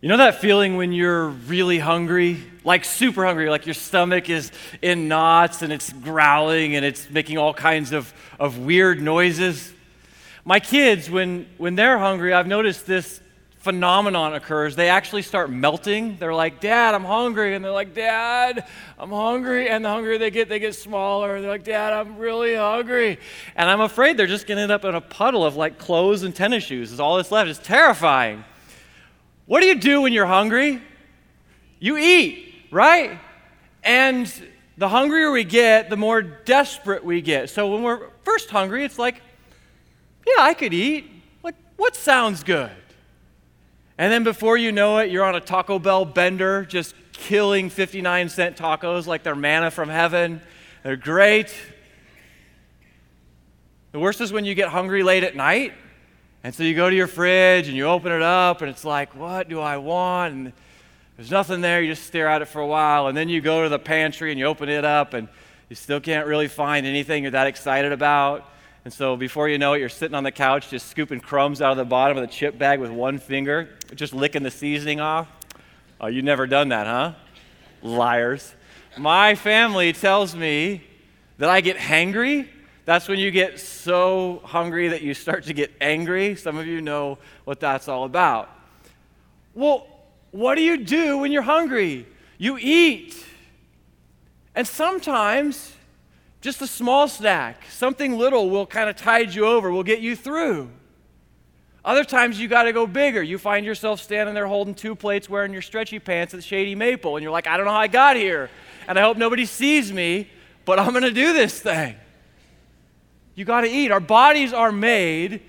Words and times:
You 0.00 0.08
know 0.08 0.18
that 0.18 0.36
feeling 0.36 0.76
when 0.76 0.92
you're 0.92 1.26
really 1.26 1.80
hungry? 1.80 2.40
Like 2.62 2.84
super 2.84 3.26
hungry, 3.26 3.50
like 3.50 3.66
your 3.66 3.74
stomach 3.74 4.30
is 4.30 4.52
in 4.80 5.08
knots 5.08 5.62
and 5.62 5.72
it's 5.72 5.92
growling 5.92 6.76
and 6.76 6.84
it's 6.84 7.10
making 7.10 7.36
all 7.36 7.52
kinds 7.52 7.90
of, 7.90 8.12
of 8.38 8.58
weird 8.58 9.02
noises? 9.02 9.72
My 10.44 10.60
kids, 10.60 11.10
when, 11.10 11.48
when 11.56 11.74
they're 11.74 11.98
hungry, 11.98 12.32
I've 12.32 12.46
noticed 12.46 12.86
this 12.86 13.20
phenomenon 13.56 14.36
occurs. 14.36 14.76
They 14.76 14.88
actually 14.88 15.22
start 15.22 15.50
melting. 15.50 16.16
They're 16.18 16.32
like, 16.32 16.60
Dad, 16.60 16.94
I'm 16.94 17.04
hungry. 17.04 17.56
And 17.56 17.64
they're 17.64 17.72
like, 17.72 17.92
Dad, 17.92 18.66
I'm 19.00 19.10
hungry. 19.10 19.68
And 19.68 19.84
the 19.84 19.88
hungrier 19.88 20.16
they 20.16 20.30
get, 20.30 20.48
they 20.48 20.60
get 20.60 20.76
smaller. 20.76 21.40
They're 21.40 21.50
like, 21.50 21.64
Dad, 21.64 21.92
I'm 21.92 22.18
really 22.18 22.54
hungry. 22.54 23.18
And 23.56 23.68
I'm 23.68 23.80
afraid 23.80 24.16
they're 24.16 24.28
just 24.28 24.46
going 24.46 24.58
to 24.58 24.62
end 24.62 24.70
up 24.70 24.84
in 24.84 24.94
a 24.94 25.00
puddle 25.00 25.44
of 25.44 25.56
like 25.56 25.76
clothes 25.76 26.22
and 26.22 26.32
tennis 26.32 26.62
shoes. 26.62 26.92
Is 26.92 27.00
all 27.00 27.16
that's 27.16 27.32
left. 27.32 27.50
It's 27.50 27.58
terrifying. 27.58 28.44
What 29.48 29.62
do 29.62 29.66
you 29.66 29.76
do 29.76 30.02
when 30.02 30.12
you're 30.12 30.26
hungry? 30.26 30.82
You 31.80 31.96
eat, 31.96 32.54
right? 32.70 33.18
And 33.82 34.30
the 34.76 34.90
hungrier 34.90 35.30
we 35.30 35.42
get, 35.42 35.88
the 35.88 35.96
more 35.96 36.20
desperate 36.20 37.02
we 37.02 37.22
get. 37.22 37.48
So 37.48 37.72
when 37.72 37.82
we're 37.82 38.10
first 38.24 38.50
hungry, 38.50 38.84
it's 38.84 38.98
like, 38.98 39.22
yeah, 40.26 40.42
I 40.42 40.52
could 40.52 40.74
eat. 40.74 41.10
What, 41.40 41.54
what 41.78 41.96
sounds 41.96 42.44
good? 42.44 42.70
And 43.96 44.12
then 44.12 44.22
before 44.22 44.58
you 44.58 44.70
know 44.70 44.98
it, 44.98 45.10
you're 45.10 45.24
on 45.24 45.34
a 45.34 45.40
Taco 45.40 45.78
Bell 45.78 46.04
bender, 46.04 46.66
just 46.66 46.94
killing 47.12 47.70
59 47.70 48.28
cent 48.28 48.58
tacos 48.58 49.06
like 49.06 49.22
they're 49.22 49.34
manna 49.34 49.70
from 49.70 49.88
heaven. 49.88 50.42
They're 50.82 50.96
great. 50.96 51.54
The 53.92 53.98
worst 53.98 54.20
is 54.20 54.30
when 54.30 54.44
you 54.44 54.54
get 54.54 54.68
hungry 54.68 55.02
late 55.02 55.24
at 55.24 55.34
night 55.34 55.72
and 56.44 56.54
so 56.54 56.62
you 56.62 56.74
go 56.74 56.88
to 56.88 56.94
your 56.94 57.06
fridge 57.06 57.68
and 57.68 57.76
you 57.76 57.86
open 57.86 58.12
it 58.12 58.22
up, 58.22 58.62
and 58.62 58.70
it's 58.70 58.84
like, 58.84 59.14
what 59.14 59.48
do 59.48 59.60
I 59.60 59.76
want? 59.76 60.34
And 60.34 60.52
there's 61.16 61.30
nothing 61.30 61.60
there. 61.60 61.82
You 61.82 61.92
just 61.92 62.06
stare 62.06 62.28
at 62.28 62.42
it 62.42 62.46
for 62.46 62.60
a 62.60 62.66
while. 62.66 63.08
And 63.08 63.16
then 63.16 63.28
you 63.28 63.40
go 63.40 63.64
to 63.64 63.68
the 63.68 63.78
pantry 63.78 64.30
and 64.30 64.38
you 64.38 64.46
open 64.46 64.68
it 64.68 64.84
up, 64.84 65.14
and 65.14 65.28
you 65.68 65.76
still 65.76 66.00
can't 66.00 66.26
really 66.26 66.48
find 66.48 66.86
anything 66.86 67.24
you're 67.24 67.32
that 67.32 67.46
excited 67.46 67.92
about. 67.92 68.48
And 68.84 68.92
so 68.94 69.16
before 69.16 69.48
you 69.48 69.58
know 69.58 69.74
it, 69.74 69.80
you're 69.80 69.88
sitting 69.88 70.14
on 70.14 70.24
the 70.24 70.32
couch 70.32 70.70
just 70.70 70.88
scooping 70.88 71.20
crumbs 71.20 71.60
out 71.60 71.72
of 71.72 71.76
the 71.76 71.84
bottom 71.84 72.16
of 72.16 72.22
the 72.22 72.32
chip 72.32 72.56
bag 72.56 72.80
with 72.80 72.90
one 72.90 73.18
finger, 73.18 73.68
just 73.94 74.14
licking 74.14 74.42
the 74.42 74.50
seasoning 74.50 75.00
off. 75.00 75.28
Oh, 76.00 76.06
you've 76.06 76.24
never 76.24 76.46
done 76.46 76.68
that, 76.68 76.86
huh? 76.86 77.12
Liars. 77.82 78.54
My 78.96 79.34
family 79.34 79.92
tells 79.92 80.34
me 80.34 80.82
that 81.38 81.50
I 81.50 81.60
get 81.60 81.76
hangry 81.76 82.48
that's 82.88 83.06
when 83.06 83.18
you 83.18 83.30
get 83.30 83.60
so 83.60 84.40
hungry 84.44 84.88
that 84.88 85.02
you 85.02 85.12
start 85.12 85.44
to 85.44 85.52
get 85.52 85.70
angry. 85.78 86.34
Some 86.34 86.56
of 86.56 86.66
you 86.66 86.80
know 86.80 87.18
what 87.44 87.60
that's 87.60 87.86
all 87.86 88.04
about. 88.04 88.48
Well, 89.52 89.86
what 90.30 90.54
do 90.54 90.62
you 90.62 90.78
do 90.78 91.18
when 91.18 91.30
you're 91.30 91.42
hungry? 91.42 92.06
You 92.38 92.56
eat. 92.58 93.22
And 94.54 94.66
sometimes 94.66 95.74
just 96.40 96.62
a 96.62 96.66
small 96.66 97.08
snack, 97.08 97.64
something 97.68 98.16
little 98.16 98.48
will 98.48 98.64
kind 98.64 98.88
of 98.88 98.96
tide 98.96 99.34
you 99.34 99.44
over, 99.44 99.70
will 99.70 99.82
get 99.82 100.00
you 100.00 100.16
through. 100.16 100.70
Other 101.84 102.04
times 102.04 102.40
you 102.40 102.48
got 102.48 102.62
to 102.62 102.72
go 102.72 102.86
bigger. 102.86 103.22
You 103.22 103.36
find 103.36 103.66
yourself 103.66 104.00
standing 104.00 104.34
there 104.34 104.46
holding 104.46 104.74
two 104.74 104.94
plates 104.94 105.28
wearing 105.28 105.52
your 105.52 105.60
stretchy 105.60 105.98
pants 105.98 106.32
at 106.32 106.42
Shady 106.42 106.74
Maple, 106.74 107.16
and 107.16 107.22
you're 107.22 107.32
like, 107.32 107.48
I 107.48 107.58
don't 107.58 107.66
know 107.66 107.72
how 107.72 107.80
I 107.80 107.88
got 107.88 108.16
here, 108.16 108.48
and 108.86 108.98
I 108.98 109.02
hope 109.02 109.18
nobody 109.18 109.44
sees 109.44 109.92
me, 109.92 110.30
but 110.64 110.78
I'm 110.78 110.92
going 110.92 111.02
to 111.02 111.10
do 111.10 111.34
this 111.34 111.60
thing. 111.60 111.94
You 113.38 113.44
got 113.44 113.60
to 113.60 113.70
eat. 113.70 113.92
Our 113.92 114.00
bodies 114.00 114.52
are 114.52 114.72
made 114.72 115.42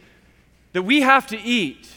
that 0.73 0.83
we 0.83 1.01
have 1.01 1.25
to 1.25 1.41
eat. 1.41 1.89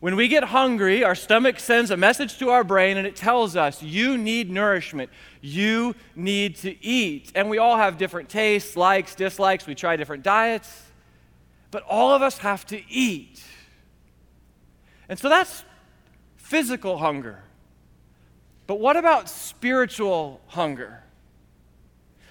When 0.00 0.16
we 0.16 0.26
get 0.26 0.42
hungry, 0.42 1.04
our 1.04 1.14
stomach 1.14 1.60
sends 1.60 1.92
a 1.92 1.96
message 1.96 2.40
to 2.40 2.48
our 2.50 2.64
brain 2.64 2.96
and 2.96 3.06
it 3.06 3.14
tells 3.14 3.54
us, 3.54 3.80
you 3.84 4.18
need 4.18 4.50
nourishment. 4.50 5.10
You 5.40 5.94
need 6.16 6.56
to 6.56 6.84
eat. 6.84 7.30
And 7.36 7.48
we 7.48 7.58
all 7.58 7.76
have 7.76 7.98
different 7.98 8.30
tastes, 8.30 8.76
likes, 8.76 9.14
dislikes. 9.14 9.64
We 9.64 9.76
try 9.76 9.94
different 9.94 10.24
diets. 10.24 10.90
But 11.70 11.84
all 11.84 12.12
of 12.12 12.20
us 12.20 12.38
have 12.38 12.66
to 12.66 12.82
eat. 12.90 13.44
And 15.08 15.16
so 15.16 15.28
that's 15.28 15.64
physical 16.34 16.98
hunger. 16.98 17.44
But 18.66 18.80
what 18.80 18.96
about 18.96 19.28
spiritual 19.28 20.40
hunger? 20.48 21.04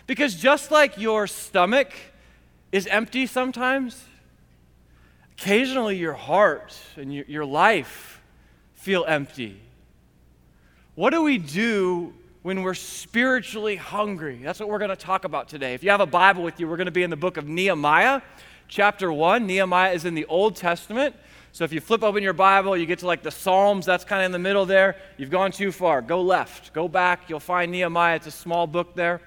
Because 0.08 0.36
just 0.36 0.72
like 0.72 0.98
your 0.98 1.26
stomach 1.26 1.94
is 2.72 2.88
empty 2.88 3.26
sometimes, 3.26 4.06
occasionally 5.34 5.98
your 5.98 6.14
heart 6.14 6.78
and 6.96 7.14
your, 7.14 7.26
your 7.28 7.46
life 7.46 8.22
feel 8.74 9.04
empty. 9.08 9.60
What 10.96 11.12
do 11.12 11.22
we 11.22 11.38
do 11.38 12.14
when 12.42 12.64
we're 12.64 12.74
spiritually 12.74 13.76
hungry? 13.76 14.40
That's 14.42 14.60
what 14.60 14.70
we're 14.70 14.80
going 14.80 14.90
to 14.90 14.96
talk 14.96 15.26
about 15.26 15.50
today. 15.50 15.74
If 15.74 15.84
you 15.84 15.90
have 15.90 16.02
a 16.02 16.06
Bible 16.06 16.44
with 16.44 16.60
you, 16.60 16.68
we're 16.68 16.78
going 16.78 16.86
to 16.86 16.92
be 16.92 17.04
in 17.04 17.10
the 17.10 17.18
book 17.18 17.38
of 17.38 17.48
Nehemiah, 17.48 18.22
chapter 18.68 19.12
1. 19.12 19.46
Nehemiah 19.46 19.94
is 19.94 20.06
in 20.06 20.16
the 20.16 20.26
Old 20.26 20.56
Testament. 20.56 21.16
So 21.54 21.66
if 21.66 21.74
you 21.74 21.82
flip 21.82 22.02
open 22.02 22.24
your 22.24 22.34
Bible, 22.34 22.78
you 22.78 22.86
get 22.86 23.00
to 23.00 23.08
like 23.08 23.24
the 23.24 23.32
Psalms, 23.32 23.86
that's 23.86 24.06
kind 24.06 24.22
of 24.22 24.28
in 24.28 24.32
the 24.32 24.40
middle 24.40 24.66
there. 24.66 24.96
You've 25.18 25.30
gone 25.30 25.52
too 25.52 25.74
far. 25.74 26.02
Go 26.02 26.22
left, 26.22 26.72
go 26.74 26.88
back. 26.88 27.30
You'll 27.30 27.42
find 27.42 27.72
Nehemiah. 27.72 28.16
It's 28.16 28.28
a 28.28 28.32
small 28.32 28.68
book 28.68 28.96
there. 28.96 29.22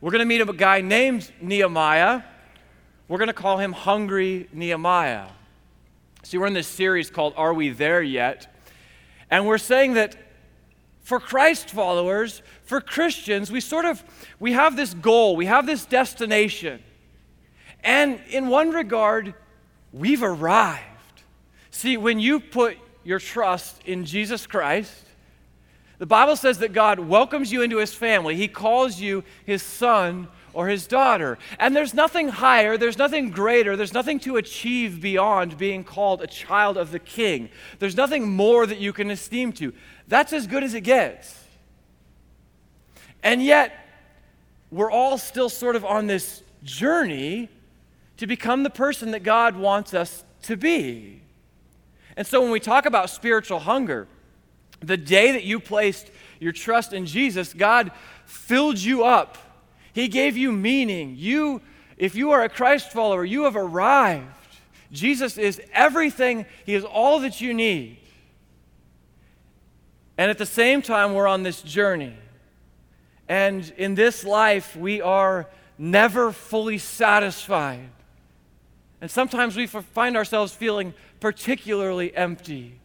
We're 0.00 0.10
going 0.10 0.20
to 0.20 0.26
meet 0.26 0.40
a 0.40 0.52
guy 0.52 0.80
named 0.80 1.30
Nehemiah 1.40 2.22
we're 3.08 3.18
going 3.18 3.28
to 3.28 3.34
call 3.34 3.58
him 3.58 3.72
Hungry 3.72 4.48
Nehemiah. 4.52 5.28
See, 6.24 6.38
we're 6.38 6.48
in 6.48 6.54
this 6.54 6.66
series 6.66 7.08
called 7.08 7.34
Are 7.36 7.54
We 7.54 7.70
There 7.70 8.02
Yet? 8.02 8.52
And 9.30 9.46
we're 9.46 9.58
saying 9.58 9.94
that 9.94 10.16
for 11.02 11.20
Christ 11.20 11.70
followers, 11.70 12.42
for 12.64 12.80
Christians, 12.80 13.52
we 13.52 13.60
sort 13.60 13.84
of 13.84 14.02
we 14.40 14.52
have 14.52 14.74
this 14.74 14.92
goal, 14.92 15.36
we 15.36 15.46
have 15.46 15.66
this 15.66 15.86
destination. 15.86 16.82
And 17.84 18.20
in 18.28 18.48
one 18.48 18.70
regard, 18.70 19.34
we've 19.92 20.24
arrived. 20.24 20.82
See, 21.70 21.96
when 21.96 22.18
you 22.18 22.40
put 22.40 22.76
your 23.04 23.20
trust 23.20 23.80
in 23.86 24.04
Jesus 24.04 24.48
Christ, 24.48 25.04
the 25.98 26.06
Bible 26.06 26.34
says 26.34 26.58
that 26.58 26.72
God 26.72 26.98
welcomes 26.98 27.52
you 27.52 27.62
into 27.62 27.78
his 27.78 27.94
family. 27.94 28.34
He 28.34 28.48
calls 28.48 29.00
you 29.00 29.22
his 29.44 29.62
son 29.62 30.26
or 30.56 30.68
his 30.68 30.86
daughter. 30.86 31.36
And 31.58 31.76
there's 31.76 31.92
nothing 31.92 32.28
higher, 32.28 32.78
there's 32.78 32.96
nothing 32.96 33.28
greater, 33.28 33.76
there's 33.76 33.92
nothing 33.92 34.18
to 34.20 34.38
achieve 34.38 35.02
beyond 35.02 35.58
being 35.58 35.84
called 35.84 36.22
a 36.22 36.26
child 36.26 36.78
of 36.78 36.92
the 36.92 36.98
king. 36.98 37.50
There's 37.78 37.94
nothing 37.94 38.26
more 38.34 38.66
that 38.66 38.78
you 38.78 38.94
can 38.94 39.10
esteem 39.10 39.52
to. 39.54 39.74
That's 40.08 40.32
as 40.32 40.46
good 40.46 40.64
as 40.64 40.72
it 40.72 40.80
gets. 40.80 41.44
And 43.22 43.42
yet, 43.42 43.86
we're 44.70 44.90
all 44.90 45.18
still 45.18 45.50
sort 45.50 45.76
of 45.76 45.84
on 45.84 46.06
this 46.06 46.42
journey 46.64 47.50
to 48.16 48.26
become 48.26 48.62
the 48.62 48.70
person 48.70 49.10
that 49.10 49.22
God 49.22 49.56
wants 49.56 49.92
us 49.92 50.24
to 50.44 50.56
be. 50.56 51.20
And 52.16 52.26
so 52.26 52.40
when 52.40 52.50
we 52.50 52.60
talk 52.60 52.86
about 52.86 53.10
spiritual 53.10 53.58
hunger, 53.58 54.08
the 54.80 54.96
day 54.96 55.32
that 55.32 55.44
you 55.44 55.60
placed 55.60 56.10
your 56.40 56.52
trust 56.52 56.94
in 56.94 57.04
Jesus, 57.04 57.52
God 57.52 57.90
filled 58.24 58.78
you 58.78 59.04
up 59.04 59.36
he 59.96 60.08
gave 60.08 60.36
you 60.36 60.52
meaning. 60.52 61.14
You, 61.16 61.62
if 61.96 62.14
you 62.14 62.32
are 62.32 62.42
a 62.42 62.50
Christ 62.50 62.92
follower, 62.92 63.24
you 63.24 63.44
have 63.44 63.56
arrived. 63.56 64.26
Jesus 64.92 65.38
is 65.38 65.58
everything, 65.72 66.44
He 66.66 66.74
is 66.74 66.84
all 66.84 67.20
that 67.20 67.40
you 67.40 67.54
need. 67.54 67.96
And 70.18 70.30
at 70.30 70.36
the 70.36 70.44
same 70.44 70.82
time, 70.82 71.14
we're 71.14 71.26
on 71.26 71.44
this 71.44 71.62
journey. 71.62 72.14
And 73.26 73.72
in 73.78 73.94
this 73.94 74.22
life, 74.22 74.76
we 74.76 75.00
are 75.00 75.48
never 75.78 76.30
fully 76.30 76.76
satisfied. 76.76 77.88
And 79.00 79.10
sometimes 79.10 79.56
we 79.56 79.66
find 79.66 80.14
ourselves 80.14 80.52
feeling 80.52 80.92
particularly 81.20 82.14
empty. 82.14 82.78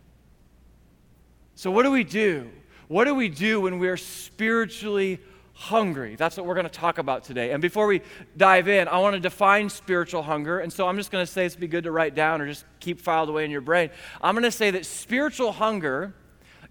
So, 1.55 1.71
what 1.71 1.83
do 1.83 1.91
we 1.91 2.05
do? 2.05 2.49
What 2.87 3.03
do 3.03 3.13
we 3.13 3.27
do 3.27 3.59
when 3.59 3.79
we're 3.79 3.97
spiritually 3.97 5.19
hungry. 5.53 6.15
That's 6.15 6.37
what 6.37 6.45
we're 6.45 6.55
going 6.55 6.65
to 6.65 6.69
talk 6.69 6.97
about 6.97 7.23
today. 7.23 7.51
And 7.51 7.61
before 7.61 7.87
we 7.87 8.01
dive 8.35 8.67
in, 8.67 8.87
I 8.87 8.99
want 8.99 9.15
to 9.15 9.19
define 9.19 9.69
spiritual 9.69 10.23
hunger. 10.23 10.59
And 10.59 10.71
so 10.71 10.87
I'm 10.87 10.97
just 10.97 11.11
going 11.11 11.25
to 11.25 11.31
say 11.31 11.45
it's 11.45 11.55
be 11.55 11.67
good 11.67 11.83
to 11.83 11.91
write 11.91 12.15
down 12.15 12.41
or 12.41 12.47
just 12.47 12.65
keep 12.79 12.99
filed 12.99 13.29
away 13.29 13.45
in 13.45 13.51
your 13.51 13.61
brain. 13.61 13.89
I'm 14.21 14.33
going 14.33 14.43
to 14.43 14.51
say 14.51 14.71
that 14.71 14.85
spiritual 14.85 15.51
hunger 15.51 16.13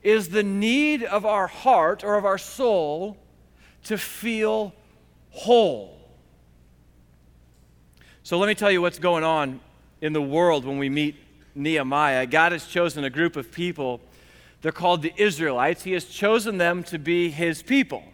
is 0.02 0.30
the 0.30 0.42
need 0.42 1.04
of 1.04 1.26
our 1.26 1.46
heart 1.46 2.02
or 2.02 2.16
of 2.16 2.24
our 2.24 2.38
soul 2.38 3.16
to 3.84 3.98
feel 3.98 4.74
whole. 5.30 5.96
So 8.22 8.38
let 8.38 8.46
me 8.46 8.54
tell 8.54 8.70
you 8.70 8.80
what's 8.82 8.98
going 8.98 9.24
on 9.24 9.60
in 10.00 10.12
the 10.12 10.22
world 10.22 10.64
when 10.64 10.78
we 10.78 10.88
meet 10.88 11.16
Nehemiah. 11.54 12.26
God 12.26 12.52
has 12.52 12.66
chosen 12.66 13.04
a 13.04 13.10
group 13.10 13.36
of 13.36 13.50
people. 13.52 14.00
They're 14.62 14.72
called 14.72 15.02
the 15.02 15.12
Israelites. 15.16 15.84
He 15.84 15.92
has 15.92 16.04
chosen 16.04 16.58
them 16.58 16.82
to 16.84 16.98
be 16.98 17.30
his 17.30 17.62
people. 17.62 18.04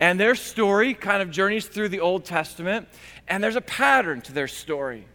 And 0.00 0.18
their 0.18 0.34
story 0.34 0.94
kind 0.94 1.22
of 1.22 1.30
journeys 1.30 1.66
through 1.66 1.90
the 1.90 2.00
Old 2.00 2.24
Testament, 2.24 2.88
and 3.28 3.44
there's 3.44 3.56
a 3.56 3.60
pattern 3.60 4.22
to 4.22 4.32
their 4.32 4.48
story. 4.48 5.06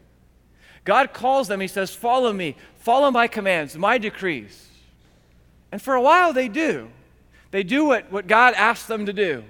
God 0.83 1.11
calls 1.11 1.47
them, 1.47 1.59
He 1.59 1.67
says, 1.67 1.93
Follow 1.93 2.31
me, 2.31 2.55
follow 2.77 3.11
my 3.11 3.27
commands, 3.27 3.75
my 3.75 3.97
decrees. 3.97 4.69
And 5.71 5.81
for 5.81 5.95
a 5.95 6.01
while, 6.01 6.31
they 6.31 6.47
do. 6.47 6.89
They 7.51 7.63
do 7.63 7.85
what, 7.85 8.11
what 8.11 8.27
God 8.27 8.53
asks 8.53 8.85
them 8.87 9.07
to 9.07 9.13
do. 9.13 9.43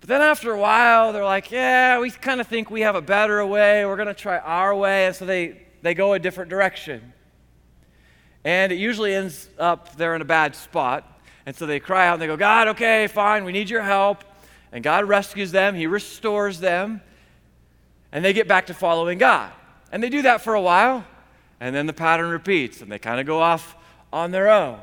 But 0.00 0.08
then 0.08 0.20
after 0.20 0.52
a 0.52 0.58
while, 0.58 1.12
they're 1.12 1.24
like, 1.24 1.50
yeah, 1.50 1.98
we 2.00 2.10
kind 2.10 2.40
of 2.40 2.46
think 2.46 2.70
we 2.70 2.82
have 2.82 2.94
a 2.94 3.02
better 3.02 3.44
way. 3.46 3.84
We're 3.84 3.96
going 3.96 4.08
to 4.08 4.14
try 4.14 4.38
our 4.38 4.74
way. 4.74 5.06
And 5.06 5.16
so 5.16 5.26
they, 5.26 5.62
they 5.82 5.94
go 5.94 6.12
a 6.12 6.18
different 6.18 6.50
direction. 6.50 7.12
And 8.44 8.72
it 8.72 8.76
usually 8.76 9.14
ends 9.14 9.48
up 9.58 9.96
they're 9.96 10.14
in 10.14 10.22
a 10.22 10.26
bad 10.26 10.54
spot. 10.54 11.15
And 11.46 11.54
so 11.54 11.64
they 11.64 11.78
cry 11.78 12.08
out 12.08 12.14
and 12.14 12.22
they 12.22 12.26
go, 12.26 12.36
God, 12.36 12.68
okay, 12.68 13.06
fine, 13.06 13.44
we 13.44 13.52
need 13.52 13.70
your 13.70 13.82
help. 13.82 14.24
And 14.72 14.82
God 14.82 15.04
rescues 15.04 15.52
them, 15.52 15.76
He 15.76 15.86
restores 15.86 16.58
them, 16.58 17.00
and 18.12 18.24
they 18.24 18.32
get 18.32 18.48
back 18.48 18.66
to 18.66 18.74
following 18.74 19.16
God. 19.16 19.52
And 19.92 20.02
they 20.02 20.08
do 20.08 20.22
that 20.22 20.42
for 20.42 20.54
a 20.54 20.60
while, 20.60 21.04
and 21.60 21.74
then 21.74 21.86
the 21.86 21.92
pattern 21.92 22.30
repeats, 22.30 22.82
and 22.82 22.90
they 22.90 22.98
kind 22.98 23.20
of 23.20 23.26
go 23.26 23.40
off 23.40 23.76
on 24.12 24.32
their 24.32 24.50
own. 24.50 24.80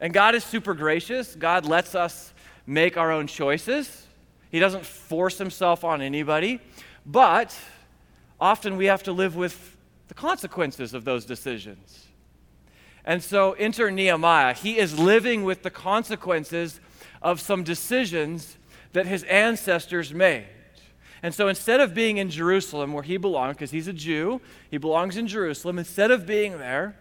And 0.00 0.14
God 0.14 0.34
is 0.34 0.44
super 0.44 0.72
gracious. 0.72 1.34
God 1.34 1.66
lets 1.66 1.94
us 1.94 2.32
make 2.66 2.96
our 2.96 3.10
own 3.10 3.26
choices. 3.26 4.06
He 4.50 4.60
doesn't 4.60 4.86
force 4.86 5.36
himself 5.36 5.82
on 5.82 6.00
anybody, 6.00 6.60
but 7.04 7.56
often 8.40 8.76
we 8.76 8.86
have 8.86 9.02
to 9.02 9.12
live 9.12 9.34
with 9.34 9.76
the 10.08 10.14
consequences 10.14 10.94
of 10.94 11.04
those 11.04 11.24
decisions. 11.24 12.03
And 13.04 13.22
so 13.22 13.52
enter 13.52 13.90
Nehemiah. 13.90 14.54
He 14.54 14.78
is 14.78 14.98
living 14.98 15.44
with 15.44 15.62
the 15.62 15.70
consequences 15.70 16.80
of 17.20 17.40
some 17.40 17.62
decisions 17.62 18.56
that 18.92 19.06
his 19.06 19.22
ancestors 19.24 20.14
made. 20.14 20.46
And 21.22 21.34
so 21.34 21.48
instead 21.48 21.80
of 21.80 21.94
being 21.94 22.18
in 22.18 22.30
Jerusalem 22.30 22.92
where 22.92 23.02
he 23.02 23.16
belonged, 23.16 23.56
because 23.56 23.70
he's 23.70 23.88
a 23.88 23.92
Jew, 23.92 24.40
he 24.70 24.76
belongs 24.76 25.16
in 25.16 25.26
Jerusalem, 25.26 25.78
instead 25.78 26.10
of 26.10 26.26
being 26.26 26.58
there, 26.58 26.96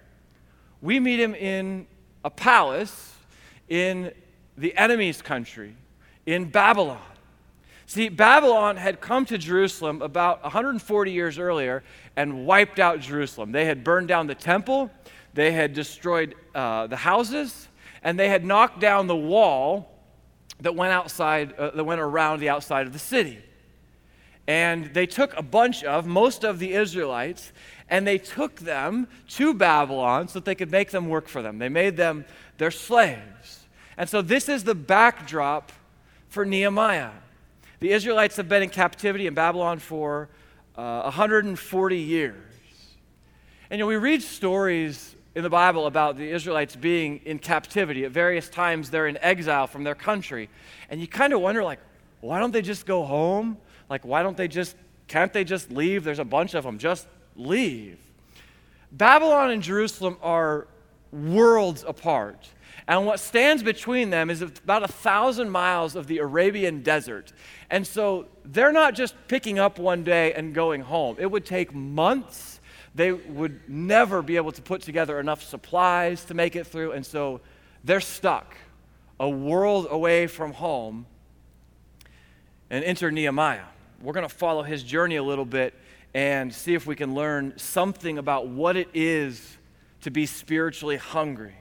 we 0.82 1.00
meet 1.00 1.20
him 1.20 1.36
in 1.36 1.88
a 2.24 2.30
palace 2.30 3.14
in 3.68 4.14
the 4.58 4.76
enemy's 4.78 5.22
country, 5.22 5.76
in 6.26 6.50
Babylon. 6.50 7.02
See, 7.86 8.10
Babylon 8.10 8.78
had 8.78 9.02
come 9.02 9.26
to 9.26 9.38
Jerusalem 9.38 10.02
about 10.02 10.42
140 10.44 11.12
years 11.12 11.38
earlier 11.38 11.84
and 12.16 12.46
wiped 12.46 12.80
out 12.80 13.02
Jerusalem. 13.02 13.52
They 13.52 13.66
had 13.66 13.84
burned 13.84 14.08
down 14.08 14.28
the 14.28 14.36
temple, 14.36 14.90
they 15.34 15.52
had 15.52 15.74
destroyed 15.74 16.36
uh, 16.54 16.88
the 16.88 16.96
houses, 16.96 17.68
and 18.04 18.20
they 18.20 18.30
had 18.30 18.46
knocked 18.46 18.80
down 18.80 19.08
the 19.08 19.16
wall 19.16 19.90
that 20.60 20.76
went 20.76 20.94
outside, 20.94 21.54
uh, 21.54 21.72
that 21.72 21.84
went 21.84 22.02
around 22.02 22.40
the 22.40 22.50
outside 22.50 22.88
of 22.88 22.94
the 22.94 23.00
city. 23.00 23.40
And 24.48 24.94
they 24.94 25.06
took 25.06 25.36
a 25.38 25.42
bunch 25.42 25.84
of, 25.84 26.06
most 26.06 26.44
of 26.44 26.60
the 26.60 26.74
Israelites, 26.74 27.52
and 27.90 28.06
they 28.06 28.18
took 28.18 28.58
them 28.58 29.08
to 29.30 29.54
Babylon 29.54 30.28
so 30.28 30.40
that 30.40 30.46
they 30.46 30.56
could 30.56 30.72
make 30.72 30.92
them 30.92 31.10
work 31.10 31.28
for 31.28 31.42
them. 31.42 31.58
They 31.60 31.70
made 31.70 31.98
them 31.98 32.26
their 32.58 32.72
slaves. 32.72 33.68
And 33.98 34.10
so 34.10 34.22
this 34.22 34.50
is 34.50 34.64
the 34.64 34.76
backdrop 34.76 35.72
for 36.30 36.46
Nehemiah. 36.46 37.12
The 37.80 37.92
Israelites 37.92 38.38
have 38.38 38.50
been 38.50 38.64
in 38.64 38.70
captivity 38.70 39.28
in 39.28 39.34
Babylon 39.34 39.80
for 39.80 40.30
uh, 40.76 41.04
140 41.04 41.98
years. 41.98 42.36
And 43.70 43.80
you 43.80 43.84
know, 43.84 43.88
we 43.88 43.98
read 43.98 44.22
stories 44.22 45.16
in 45.36 45.44
the 45.44 45.50
Bible 45.50 45.88
about 45.88 46.18
the 46.18 46.30
Israelites 46.30 46.76
being 46.76 47.22
in 47.26 47.40
captivity. 47.40 48.06
At 48.06 48.12
various 48.12 48.50
times, 48.50 48.90
they're 48.90 49.08
in 49.08 49.18
exile 49.18 49.68
from 49.68 49.84
their 49.84 49.96
country. 49.96 50.50
And 50.90 51.02
you 51.02 51.08
kind 51.08 51.34
of 51.34 51.42
wonder, 51.42 51.64
like, 51.64 51.80
why 52.22 52.40
don't 52.40 52.52
they 52.52 52.62
just 52.62 52.86
go 52.86 53.04
home? 53.04 53.58
Like, 53.90 54.06
why 54.06 54.24
don't 54.24 54.38
they 54.38 54.48
just, 54.48 54.76
can't 55.08 55.34
they 55.34 55.44
just 55.44 55.72
leave? 55.72 56.04
There's 56.04 56.20
a 56.20 56.26
bunch 56.26 56.54
of 56.54 56.64
them. 56.64 56.78
Just 56.78 57.08
leave. 57.36 58.00
Babylon 58.92 59.50
and 59.50 59.64
Jerusalem 59.64 60.18
are 60.22 60.68
worlds 61.12 61.84
apart. 61.88 62.50
And 62.88 63.06
what 63.06 63.20
stands 63.20 63.64
between 63.64 64.10
them 64.10 64.30
is 64.30 64.42
about 64.42 64.84
a 64.84 64.88
thousand 64.88 65.50
miles 65.50 65.96
of 65.96 66.08
the 66.08 66.20
Arabian 66.20 66.84
desert. 66.84 67.32
And 67.70 67.88
so 67.88 68.28
they're 68.44 68.74
not 68.74 68.94
just 68.94 69.16
picking 69.28 69.58
up 69.58 69.80
one 69.80 70.04
day 70.04 70.34
and 70.34 70.54
going 70.54 70.82
home. 70.82 71.16
It 71.20 71.32
would 71.32 71.46
take 71.46 71.74
months. 71.74 72.60
They 72.96 73.12
would 73.12 73.68
never 73.68 74.22
be 74.22 74.36
able 74.36 74.52
to 74.52 74.62
put 74.62 74.82
together 74.82 75.20
enough 75.20 75.44
supplies 75.44 76.26
to 76.26 76.34
make 76.34 76.56
it 76.56 76.68
through. 76.68 76.92
And 76.92 77.06
so 77.06 77.42
they're 77.84 78.02
stuck 78.02 78.56
a 79.20 79.30
world 79.30 79.88
away 79.90 80.28
from 80.28 80.54
home. 80.54 81.06
And 82.70 82.84
enter 82.84 83.12
Nehemiah. 83.12 83.66
We're 84.02 84.14
going 84.14 84.28
to 84.28 84.34
follow 84.34 84.64
his 84.64 84.84
journey 84.84 85.16
a 85.16 85.24
little 85.24 85.46
bit 85.46 85.76
and 86.14 86.54
see 86.54 86.74
if 86.74 86.86
we 86.86 86.96
can 86.96 87.14
learn 87.16 87.54
something 87.58 88.18
about 88.18 88.48
what 88.48 88.76
it 88.76 88.90
is 88.94 89.58
to 90.02 90.12
be 90.12 90.26
spiritually 90.26 90.98
hungry. 90.98 91.56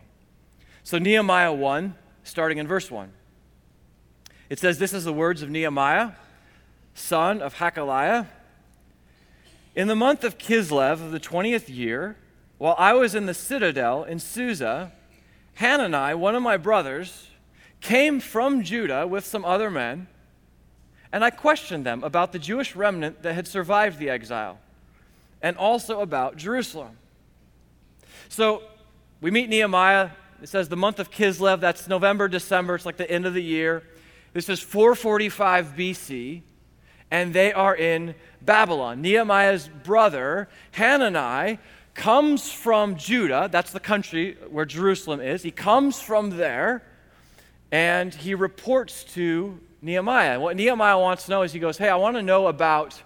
So, 0.84 0.98
Nehemiah 0.98 1.52
1, 1.52 1.94
starting 2.24 2.58
in 2.58 2.66
verse 2.66 2.90
1. 2.90 3.12
It 4.50 4.58
says, 4.58 4.78
This 4.78 4.92
is 4.92 5.04
the 5.04 5.12
words 5.12 5.42
of 5.42 5.50
Nehemiah, 5.50 6.12
son 6.94 7.40
of 7.40 7.54
Hachaliah. 7.54 8.26
In 9.74 9.88
the 9.88 9.96
month 9.96 10.22
of 10.24 10.38
Kislev 10.38 10.92
of 10.92 11.12
the 11.12 11.20
20th 11.20 11.74
year, 11.74 12.16
while 12.58 12.74
I 12.78 12.92
was 12.92 13.14
in 13.14 13.26
the 13.26 13.34
citadel 13.34 14.04
in 14.04 14.18
Susa, 14.18 14.92
Hanani, 15.54 16.14
one 16.14 16.34
of 16.34 16.42
my 16.42 16.56
brothers, 16.56 17.28
came 17.80 18.20
from 18.20 18.62
Judah 18.62 19.06
with 19.06 19.24
some 19.24 19.44
other 19.44 19.70
men, 19.70 20.08
and 21.10 21.24
I 21.24 21.30
questioned 21.30 21.84
them 21.84 22.04
about 22.04 22.32
the 22.32 22.38
Jewish 22.38 22.76
remnant 22.76 23.22
that 23.22 23.34
had 23.34 23.48
survived 23.48 23.98
the 23.98 24.10
exile, 24.10 24.58
and 25.40 25.56
also 25.56 26.00
about 26.00 26.36
Jerusalem. 26.36 26.98
So 28.28 28.62
we 29.20 29.30
meet 29.30 29.48
Nehemiah 29.48 30.10
it 30.42 30.48
says 30.48 30.68
the 30.68 30.76
month 30.76 30.98
of 30.98 31.08
Kislev, 31.08 31.60
that's 31.60 31.86
November, 31.86 32.26
December, 32.26 32.74
it's 32.74 32.84
like 32.84 32.96
the 32.96 33.08
end 33.08 33.26
of 33.26 33.34
the 33.34 33.42
year. 33.42 33.84
This 34.32 34.48
is 34.48 34.58
445 34.58 35.74
BC, 35.76 36.42
and 37.12 37.34
they 37.34 37.52
are 37.52 37.76
in 37.76 38.14
Babylon. 38.40 39.02
Nehemiah's 39.02 39.68
brother, 39.68 40.48
Hanani, 40.72 41.58
comes 41.92 42.50
from 42.50 42.96
Judah, 42.96 43.50
that's 43.52 43.70
the 43.70 43.80
country 43.80 44.38
where 44.48 44.64
Jerusalem 44.64 45.20
is. 45.20 45.42
He 45.42 45.50
comes 45.50 46.00
from 46.00 46.30
there, 46.30 46.82
and 47.70 48.14
he 48.14 48.34
reports 48.34 49.04
to 49.12 49.60
Nehemiah. 49.82 50.40
What 50.40 50.56
Nehemiah 50.56 50.98
wants 50.98 51.26
to 51.26 51.32
know 51.32 51.42
is 51.42 51.52
he 51.52 51.58
goes, 51.58 51.76
Hey, 51.76 51.90
I 51.90 51.96
want 51.96 52.16
to 52.16 52.22
know 52.22 52.46
about 52.46 53.00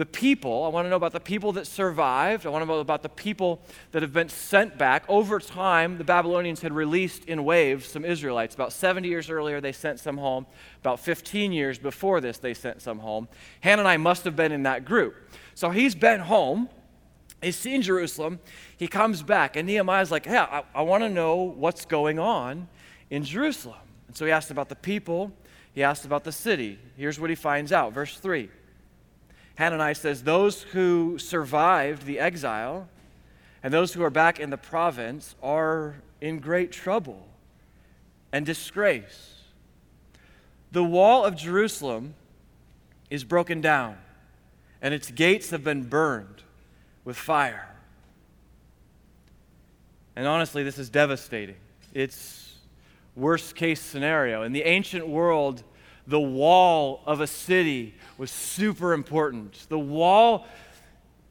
the 0.00 0.06
people. 0.06 0.64
I 0.64 0.68
want 0.68 0.86
to 0.86 0.88
know 0.88 0.96
about 0.96 1.12
the 1.12 1.20
people 1.20 1.52
that 1.52 1.66
survived. 1.66 2.46
I 2.46 2.48
want 2.48 2.62
to 2.62 2.66
know 2.66 2.78
about 2.78 3.02
the 3.02 3.10
people 3.10 3.60
that 3.92 4.00
have 4.00 4.14
been 4.14 4.30
sent 4.30 4.78
back. 4.78 5.04
Over 5.10 5.38
time, 5.38 5.98
the 5.98 6.04
Babylonians 6.04 6.62
had 6.62 6.72
released 6.72 7.26
in 7.26 7.44
waves 7.44 7.86
some 7.86 8.06
Israelites. 8.06 8.54
About 8.54 8.72
70 8.72 9.06
years 9.06 9.28
earlier, 9.28 9.60
they 9.60 9.72
sent 9.72 10.00
some 10.00 10.16
home. 10.16 10.46
About 10.80 11.00
15 11.00 11.52
years 11.52 11.78
before 11.78 12.22
this, 12.22 12.38
they 12.38 12.54
sent 12.54 12.80
some 12.80 13.00
home. 13.00 13.28
Hanani 13.62 13.98
must 13.98 14.24
have 14.24 14.34
been 14.34 14.52
in 14.52 14.62
that 14.62 14.86
group. 14.86 15.14
So 15.54 15.68
he's 15.68 15.94
been 15.94 16.20
home. 16.20 16.70
He's 17.42 17.56
seen 17.56 17.82
Jerusalem. 17.82 18.40
He 18.78 18.88
comes 18.88 19.22
back, 19.22 19.54
and 19.54 19.66
Nehemiah's 19.66 20.10
like, 20.10 20.24
Hey, 20.24 20.38
I, 20.38 20.62
I 20.74 20.80
want 20.80 21.04
to 21.04 21.10
know 21.10 21.36
what's 21.36 21.84
going 21.84 22.18
on 22.18 22.68
in 23.10 23.22
Jerusalem. 23.22 23.76
And 24.08 24.16
so 24.16 24.24
he 24.24 24.32
asked 24.32 24.50
about 24.50 24.70
the 24.70 24.76
people, 24.76 25.30
he 25.74 25.82
asked 25.82 26.06
about 26.06 26.24
the 26.24 26.32
city. 26.32 26.78
Here's 26.96 27.20
what 27.20 27.28
he 27.28 27.36
finds 27.36 27.70
out. 27.70 27.92
Verse 27.92 28.18
3. 28.18 28.48
Hanani 29.60 29.92
says, 29.92 30.22
Those 30.22 30.62
who 30.62 31.18
survived 31.18 32.06
the 32.06 32.18
exile 32.18 32.88
and 33.62 33.74
those 33.74 33.92
who 33.92 34.02
are 34.02 34.10
back 34.10 34.40
in 34.40 34.48
the 34.48 34.56
province 34.56 35.34
are 35.42 35.96
in 36.18 36.38
great 36.38 36.72
trouble 36.72 37.28
and 38.32 38.46
disgrace. 38.46 39.42
The 40.72 40.82
wall 40.82 41.26
of 41.26 41.36
Jerusalem 41.36 42.14
is 43.10 43.22
broken 43.22 43.60
down, 43.60 43.98
and 44.80 44.94
its 44.94 45.10
gates 45.10 45.50
have 45.50 45.62
been 45.62 45.82
burned 45.82 46.42
with 47.04 47.18
fire. 47.18 47.68
And 50.16 50.26
honestly, 50.26 50.62
this 50.62 50.78
is 50.78 50.88
devastating. 50.88 51.56
It's 51.92 52.54
worst 53.14 53.56
case 53.56 53.82
scenario. 53.82 54.42
In 54.42 54.52
the 54.52 54.62
ancient 54.62 55.06
world, 55.06 55.64
the 56.10 56.20
wall 56.20 57.02
of 57.06 57.20
a 57.20 57.26
city 57.26 57.94
was 58.18 58.32
super 58.32 58.92
important. 58.92 59.66
The 59.68 59.78
wall 59.78 60.46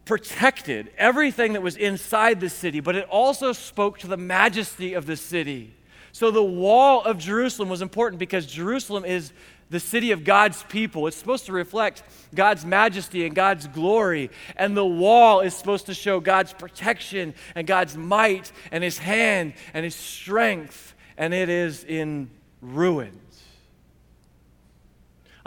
protected 0.06 0.90
everything 0.98 1.54
that 1.54 1.62
was 1.62 1.76
inside 1.76 2.40
the 2.40 2.50
city, 2.50 2.80
but 2.80 2.96
it 2.96 3.08
also 3.10 3.52
spoke 3.52 4.00
to 4.00 4.08
the 4.08 4.18
majesty 4.18 4.94
of 4.94 5.06
the 5.06 5.18
city. 5.18 5.76
So 6.14 6.32
the 6.32 6.44
wall 6.44 7.04
of 7.04 7.18
Jerusalem 7.18 7.68
was 7.68 7.82
important 7.82 8.20
because 8.20 8.46
Jerusalem 8.46 9.04
is 9.04 9.34
the 9.70 9.82
city 9.82 10.12
of 10.12 10.24
God's 10.24 10.64
people. 10.64 11.08
It's 11.08 11.18
supposed 11.18 11.46
to 11.48 11.52
reflect 11.52 12.02
God's 12.34 12.66
majesty 12.66 13.26
and 13.26 13.36
God's 13.36 13.68
glory. 13.68 14.32
And 14.56 14.76
the 14.76 14.86
wall 14.86 15.42
is 15.42 15.54
supposed 15.54 15.88
to 15.88 15.94
show 15.94 16.22
God's 16.22 16.54
protection 16.54 17.36
and 17.54 17.68
God's 17.68 17.98
might 17.98 18.52
and 18.72 18.84
his 18.84 18.98
hand 18.98 19.54
and 19.74 19.84
his 19.84 19.94
strength. 19.94 20.96
And 21.18 21.34
it 21.34 21.50
is 21.50 21.84
in 21.84 22.30
ruins. 22.62 23.29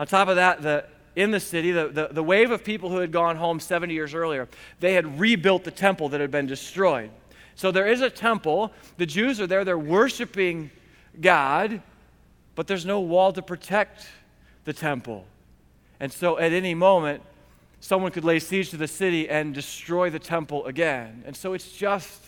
On 0.03 0.07
top 0.09 0.27
of 0.27 0.35
that, 0.35 0.63
the, 0.63 0.85
in 1.15 1.31
the 1.31 1.39
city, 1.39 1.71
the, 1.71 1.87
the, 1.87 2.09
the 2.11 2.25
wave 2.25 2.51
of 2.51 2.65
people 2.65 2.91
who 2.91 2.97
had 2.97 3.13
gone 3.13 3.37
home 3.37 3.61
70 3.61 3.95
years 3.95 4.15
earlier, 4.15 4.49
they 4.81 4.95
had 4.95 5.21
rebuilt 5.21 5.63
the 5.63 5.71
temple 5.71 6.09
that 6.09 6.21
had 6.21 6.33
been 6.33 6.49
destroyed. 6.49 7.09
So 7.55 7.71
there 7.71 7.87
is 7.87 8.01
a 8.01 8.11
temple. 8.11 8.73
The 8.97 9.07
Jews 9.07 9.41
are 9.41 9.47
there, 9.47 9.65
they're 9.65 9.79
worshiping 9.79 10.73
God, 11.21 11.83
but 12.57 12.67
there's 12.67 12.85
no 12.85 12.99
wall 12.99 13.33
to 13.33 13.43
protect 13.43 14.09
the 14.65 14.73
temple. 14.73 15.25
And 16.01 16.13
so 16.13 16.37
at 16.37 16.51
any 16.51 16.75
moment, 16.75 17.23
someone 17.79 18.11
could 18.11 18.25
lay 18.25 18.41
siege 18.41 18.71
to 18.71 18.77
the 18.77 18.89
city 18.89 19.29
and 19.29 19.55
destroy 19.55 20.11
the 20.11 20.19
temple 20.19 20.67
again. 20.67 21.23
And 21.25 21.37
so 21.37 21.53
it's 21.53 21.71
just, 21.71 22.25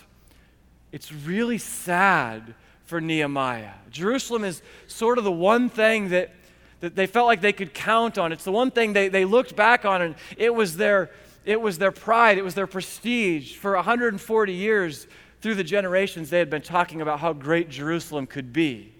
it's 0.93 1.11
really 1.11 1.57
sad 1.57 2.53
for 2.85 3.01
Nehemiah. 3.01 3.73
Jerusalem 3.91 4.45
is 4.45 4.61
sort 4.87 5.17
of 5.17 5.25
the 5.25 5.31
one 5.33 5.69
thing 5.69 6.07
that, 6.07 6.31
that 6.79 6.95
they 6.95 7.07
felt 7.07 7.27
like 7.27 7.41
they 7.41 7.53
could 7.53 7.73
count 7.73 8.17
on. 8.17 8.31
It's 8.31 8.43
the 8.43 8.51
one 8.51 8.71
thing 8.71 8.93
they, 8.93 9.07
they 9.07 9.25
looked 9.25 9.55
back 9.55 9.85
on, 9.85 10.01
and 10.01 10.15
it 10.37 10.53
was 10.53 10.77
their, 10.77 11.11
it 11.45 11.59
was 11.59 11.77
their 11.77 11.91
pride, 11.91 12.37
it 12.37 12.43
was 12.43 12.55
their 12.55 12.67
prestige. 12.67 13.55
For 13.55 13.75
140 13.75 14.53
years, 14.53 15.07
through 15.41 15.55
the 15.55 15.63
generations, 15.63 16.29
they 16.29 16.39
had 16.39 16.49
been 16.49 16.61
talking 16.61 17.01
about 17.01 17.19
how 17.19 17.33
great 17.33 17.69
Jerusalem 17.69 18.27
could 18.27 18.51
be. 18.51 18.91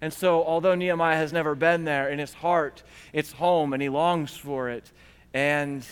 And 0.00 0.12
so, 0.12 0.44
although 0.44 0.76
Nehemiah 0.76 1.16
has 1.16 1.32
never 1.32 1.54
been 1.54 1.84
there, 1.84 2.08
in 2.08 2.18
his 2.18 2.32
heart, 2.32 2.84
it's 3.12 3.32
home 3.32 3.72
and 3.72 3.82
he 3.82 3.88
longs 3.88 4.36
for 4.36 4.70
it, 4.70 4.90
and 5.34 5.84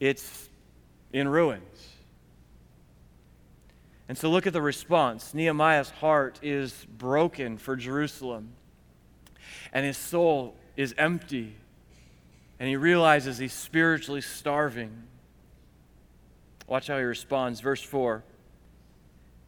it's 0.00 0.48
in 1.12 1.28
ruins. 1.28 1.88
And 4.08 4.16
so, 4.16 4.30
look 4.30 4.46
at 4.46 4.54
the 4.54 4.62
response. 4.62 5.34
Nehemiah's 5.34 5.90
heart 5.90 6.38
is 6.42 6.86
broken 6.96 7.58
for 7.58 7.76
Jerusalem, 7.76 8.54
and 9.72 9.86
his 9.86 9.96
soul 9.96 10.54
is 10.76 10.94
empty, 10.98 11.54
and 12.58 12.68
he 12.68 12.76
realizes 12.76 13.38
he's 13.38 13.52
spiritually 13.52 14.20
starving. 14.20 15.04
Watch 16.66 16.86
how 16.86 16.98
he 16.98 17.04
responds. 17.04 17.60
Verse 17.60 17.82
4. 17.82 18.22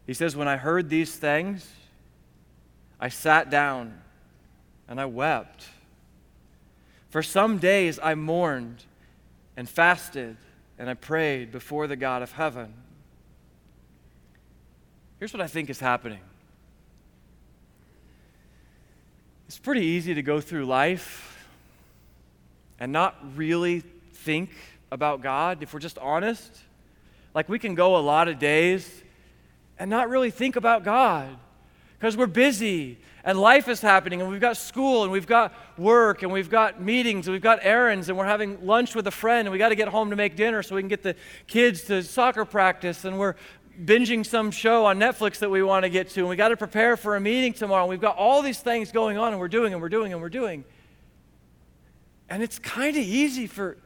He 0.06 0.14
says, 0.14 0.36
When 0.36 0.48
I 0.48 0.56
heard 0.56 0.88
these 0.88 1.14
things, 1.14 1.68
I 3.00 3.08
sat 3.08 3.50
down 3.50 4.00
and 4.88 5.00
I 5.00 5.06
wept. 5.06 5.66
For 7.08 7.22
some 7.22 7.58
days 7.58 7.98
I 8.02 8.14
mourned 8.14 8.84
and 9.56 9.68
fasted 9.68 10.36
and 10.78 10.90
I 10.90 10.94
prayed 10.94 11.52
before 11.52 11.86
the 11.86 11.96
God 11.96 12.22
of 12.22 12.32
heaven. 12.32 12.74
Here's 15.18 15.32
what 15.32 15.40
I 15.40 15.46
think 15.46 15.70
is 15.70 15.80
happening 15.80 16.20
it's 19.54 19.60
pretty 19.60 19.86
easy 19.86 20.14
to 20.14 20.22
go 20.22 20.40
through 20.40 20.66
life 20.66 21.46
and 22.80 22.90
not 22.90 23.16
really 23.36 23.84
think 24.12 24.50
about 24.90 25.22
God 25.22 25.62
if 25.62 25.72
we're 25.72 25.78
just 25.78 25.96
honest. 25.98 26.50
Like 27.36 27.48
we 27.48 27.60
can 27.60 27.76
go 27.76 27.96
a 27.96 28.02
lot 28.02 28.26
of 28.26 28.40
days 28.40 29.04
and 29.78 29.88
not 29.88 30.08
really 30.08 30.32
think 30.32 30.56
about 30.56 30.82
God 30.82 31.36
because 31.96 32.16
we're 32.16 32.26
busy 32.26 32.98
and 33.22 33.40
life 33.40 33.68
is 33.68 33.80
happening 33.80 34.20
and 34.20 34.28
we've 34.28 34.40
got 34.40 34.56
school 34.56 35.04
and 35.04 35.12
we've 35.12 35.24
got 35.24 35.54
work 35.78 36.24
and 36.24 36.32
we've 36.32 36.50
got 36.50 36.82
meetings 36.82 37.28
and 37.28 37.32
we've 37.32 37.40
got 37.40 37.60
errands 37.62 38.08
and 38.08 38.18
we're 38.18 38.24
having 38.24 38.66
lunch 38.66 38.96
with 38.96 39.06
a 39.06 39.12
friend 39.12 39.46
and 39.46 39.52
we 39.52 39.58
got 39.58 39.68
to 39.68 39.76
get 39.76 39.86
home 39.86 40.10
to 40.10 40.16
make 40.16 40.34
dinner 40.34 40.64
so 40.64 40.74
we 40.74 40.82
can 40.82 40.88
get 40.88 41.04
the 41.04 41.14
kids 41.46 41.84
to 41.84 42.02
soccer 42.02 42.44
practice 42.44 43.04
and 43.04 43.20
we're 43.20 43.36
binging 43.82 44.24
some 44.24 44.50
show 44.50 44.86
on 44.86 44.98
Netflix 44.98 45.38
that 45.38 45.50
we 45.50 45.62
want 45.62 45.84
to 45.84 45.88
get 45.88 46.10
to 46.10 46.20
and 46.20 46.28
we 46.28 46.36
got 46.36 46.48
to 46.48 46.56
prepare 46.56 46.96
for 46.96 47.16
a 47.16 47.20
meeting 47.20 47.52
tomorrow 47.52 47.82
and 47.82 47.90
we've 47.90 48.00
got 48.00 48.16
all 48.16 48.42
these 48.42 48.60
things 48.60 48.92
going 48.92 49.18
on 49.18 49.32
and 49.32 49.40
we're 49.40 49.48
doing 49.48 49.72
and 49.72 49.82
we're 49.82 49.88
doing 49.88 50.12
and 50.12 50.22
we're 50.22 50.28
doing 50.28 50.64
and 52.28 52.42
it's 52.42 52.58
kind 52.58 52.96
of 52.96 53.02
easy 53.02 53.46
for 53.46 53.76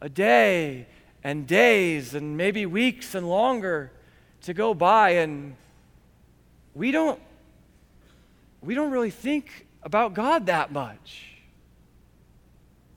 a 0.00 0.08
day 0.08 0.86
and 1.22 1.46
days 1.46 2.14
and 2.14 2.36
maybe 2.36 2.66
weeks 2.66 3.14
and 3.14 3.28
longer 3.28 3.90
to 4.42 4.54
go 4.54 4.74
by 4.74 5.10
and 5.10 5.56
we 6.74 6.90
don't 6.90 7.20
we 8.64 8.74
don't 8.74 8.90
really 8.90 9.10
think 9.10 9.66
about 9.82 10.14
God 10.14 10.46
that 10.46 10.72
much. 10.72 11.30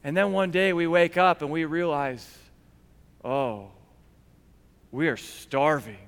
And 0.03 0.15
then 0.15 0.31
one 0.31 0.51
day 0.51 0.71
we 0.71 0.87
wake 0.87 1.17
up 1.17 1.41
and 1.41 1.51
we 1.51 1.65
realize, 1.65 2.25
oh, 3.23 3.67
we 4.97 5.09
are 5.09 5.15
starving. 5.15 5.99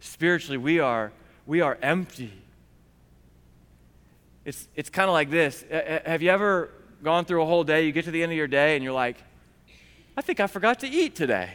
Spiritually, 0.00 0.58
we 0.58 0.78
are 0.78 1.10
we 1.46 1.62
are 1.62 1.78
empty. 1.80 2.30
It's 4.44 4.68
it's 4.76 4.90
kind 4.90 5.08
of 5.08 5.14
like 5.14 5.30
this. 5.30 5.64
Uh, 5.72 5.76
uh, 5.76 6.10
have 6.10 6.20
you 6.20 6.28
ever 6.28 6.68
gone 7.02 7.24
through 7.24 7.40
a 7.42 7.46
whole 7.46 7.64
day, 7.64 7.86
you 7.86 7.92
get 7.92 8.04
to 8.04 8.10
the 8.10 8.22
end 8.22 8.30
of 8.30 8.36
your 8.36 8.46
day 8.46 8.76
and 8.76 8.84
you're 8.84 8.92
like, 8.92 9.16
I 10.18 10.20
think 10.20 10.38
I 10.38 10.48
forgot 10.48 10.80
to 10.80 10.86
eat 10.86 11.14
today 11.14 11.48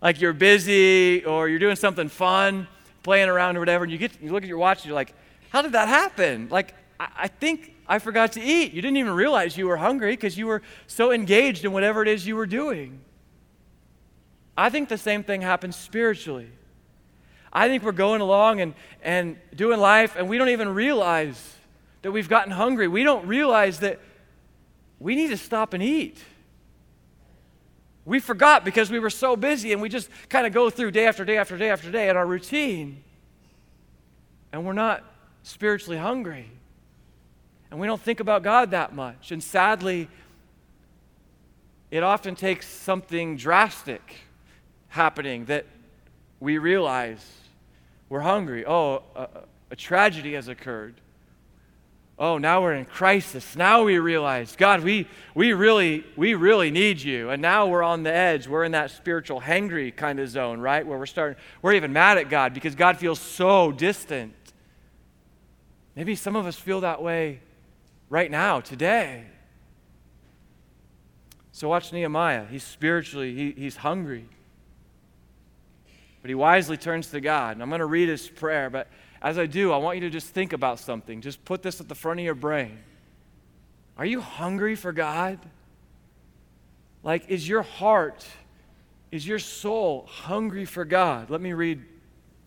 like 0.00 0.22
you're 0.22 0.32
busy 0.32 1.22
or 1.26 1.50
you're 1.50 1.58
doing 1.58 1.76
something 1.76 2.08
fun, 2.08 2.66
playing 3.02 3.28
around 3.28 3.58
or 3.58 3.60
whatever, 3.60 3.84
and 3.84 3.92
you 3.92 3.98
get 3.98 4.22
you 4.22 4.32
look 4.32 4.44
at 4.44 4.48
your 4.48 4.56
watch 4.56 4.78
and 4.78 4.86
you're 4.86 4.94
like, 4.94 5.12
how 5.50 5.60
did 5.60 5.72
that 5.72 5.88
happen? 5.88 6.48
Like, 6.50 6.72
I, 6.98 7.08
I 7.24 7.28
think 7.28 7.74
I 7.86 7.98
forgot 7.98 8.32
to 8.32 8.40
eat. 8.40 8.72
You 8.72 8.80
didn't 8.80 8.96
even 8.96 9.12
realize 9.12 9.58
you 9.58 9.68
were 9.68 9.76
hungry 9.76 10.12
because 10.12 10.38
you 10.38 10.46
were 10.46 10.62
so 10.86 11.12
engaged 11.12 11.66
in 11.66 11.72
whatever 11.72 12.00
it 12.00 12.08
is 12.08 12.26
you 12.26 12.36
were 12.36 12.46
doing. 12.46 13.00
I 14.58 14.70
think 14.70 14.88
the 14.88 14.98
same 14.98 15.22
thing 15.22 15.40
happens 15.40 15.76
spiritually. 15.76 16.50
I 17.52 17.68
think 17.68 17.84
we're 17.84 17.92
going 17.92 18.20
along 18.20 18.60
and, 18.60 18.74
and 19.04 19.36
doing 19.54 19.78
life, 19.78 20.16
and 20.16 20.28
we 20.28 20.36
don't 20.36 20.48
even 20.48 20.70
realize 20.74 21.54
that 22.02 22.10
we've 22.10 22.28
gotten 22.28 22.50
hungry. 22.50 22.88
We 22.88 23.04
don't 23.04 23.24
realize 23.28 23.78
that 23.80 24.00
we 24.98 25.14
need 25.14 25.28
to 25.28 25.36
stop 25.36 25.74
and 25.74 25.82
eat. 25.82 26.18
We 28.04 28.18
forgot 28.18 28.64
because 28.64 28.90
we 28.90 28.98
were 28.98 29.10
so 29.10 29.36
busy 29.36 29.72
and 29.72 29.80
we 29.80 29.88
just 29.88 30.10
kind 30.28 30.44
of 30.44 30.52
go 30.52 30.70
through 30.70 30.90
day 30.90 31.06
after 31.06 31.24
day 31.24 31.36
after 31.36 31.56
day 31.56 31.70
after 31.70 31.92
day 31.92 32.08
in 32.08 32.16
our 32.16 32.26
routine. 32.26 33.04
And 34.52 34.66
we're 34.66 34.72
not 34.72 35.04
spiritually 35.44 35.98
hungry. 35.98 36.50
And 37.70 37.78
we 37.78 37.86
don't 37.86 38.00
think 38.00 38.18
about 38.18 38.42
God 38.42 38.72
that 38.72 38.92
much. 38.92 39.30
And 39.30 39.40
sadly, 39.40 40.08
it 41.92 42.02
often 42.02 42.34
takes 42.34 42.66
something 42.66 43.36
drastic 43.36 44.27
happening 44.98 45.46
that 45.46 45.64
we 46.40 46.58
realize 46.58 47.24
we're 48.08 48.20
hungry. 48.20 48.64
Oh, 48.66 49.02
a, 49.14 49.28
a 49.70 49.76
tragedy 49.76 50.34
has 50.34 50.48
occurred 50.48 51.00
oh, 52.18 52.36
now 52.38 52.62
we're 52.62 52.74
in 52.74 52.84
crisis. 52.84 53.56
Now 53.56 53.84
we 53.84 53.98
realize, 53.98 54.56
God, 54.56 54.82
we, 54.82 55.06
we, 55.34 55.52
really, 55.52 56.04
we 56.16 56.34
really 56.34 56.70
need 56.70 57.00
you. 57.00 57.30
And 57.30 57.40
now 57.40 57.66
we're 57.66 57.82
on 57.82 58.02
the 58.02 58.12
edge. 58.12 58.48
We're 58.48 58.64
in 58.64 58.72
that 58.72 58.90
spiritual 58.90 59.40
hangry 59.40 59.94
kind 59.94 60.18
of 60.18 60.28
zone, 60.28 60.60
right? 60.60 60.84
Where 60.86 60.98
we're 60.98 61.06
starting, 61.06 61.38
we're 61.62 61.74
even 61.74 61.92
mad 61.92 62.18
at 62.18 62.28
God 62.28 62.54
because 62.54 62.74
God 62.74 62.98
feels 62.98 63.20
so 63.20 63.70
distant. 63.70 64.34
Maybe 65.94 66.14
some 66.16 66.34
of 66.34 66.46
us 66.46 66.56
feel 66.56 66.80
that 66.80 67.02
way 67.02 67.40
right 68.08 68.30
now, 68.30 68.60
today. 68.60 69.24
So 71.52 71.68
watch 71.68 71.92
Nehemiah. 71.92 72.46
He's 72.46 72.64
spiritually, 72.64 73.34
he, 73.34 73.52
he's 73.52 73.76
hungry. 73.76 74.28
But 76.22 76.28
he 76.28 76.34
wisely 76.34 76.76
turns 76.76 77.10
to 77.10 77.20
God. 77.20 77.52
And 77.52 77.62
I'm 77.62 77.68
going 77.68 77.80
to 77.80 77.86
read 77.86 78.08
his 78.08 78.28
prayer, 78.28 78.70
but 78.70 78.88
as 79.20 79.38
I 79.38 79.46
do, 79.46 79.72
I 79.72 79.78
want 79.78 79.96
you 79.96 80.02
to 80.02 80.10
just 80.10 80.28
think 80.28 80.52
about 80.52 80.78
something. 80.78 81.20
Just 81.20 81.44
put 81.44 81.62
this 81.62 81.80
at 81.80 81.88
the 81.88 81.94
front 81.94 82.20
of 82.20 82.24
your 82.24 82.34
brain. 82.34 82.78
Are 83.96 84.06
you 84.06 84.20
hungry 84.20 84.76
for 84.76 84.92
God? 84.92 85.38
Like, 87.02 87.28
is 87.28 87.48
your 87.48 87.62
heart, 87.62 88.26
is 89.10 89.26
your 89.26 89.38
soul 89.38 90.06
hungry 90.08 90.64
for 90.64 90.84
God? 90.84 91.30
Let 91.30 91.40
me 91.40 91.52
read 91.52 91.84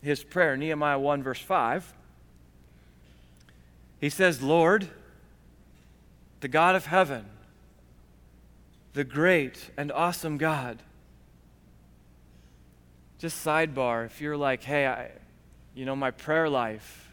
his 0.02 0.24
prayer, 0.24 0.56
Nehemiah 0.56 1.00
1, 1.00 1.24
verse 1.24 1.42
5. 1.42 1.94
He 4.00 4.10
says, 4.10 4.42
Lord, 4.42 4.88
the 6.40 6.48
God 6.48 6.76
of 6.76 6.86
heaven, 6.86 7.26
the 8.94 9.04
great 9.04 9.72
and 9.78 9.92
awesome 9.92 10.38
God. 10.38 10.80
Just 13.22 13.46
sidebar, 13.46 14.08
if 14.08 14.20
you're 14.20 14.36
like, 14.36 14.64
hey, 14.64 14.88
I, 14.88 15.12
you 15.76 15.86
know, 15.86 15.96
my 15.96 16.10
prayer 16.10 16.50
life, 16.50 17.08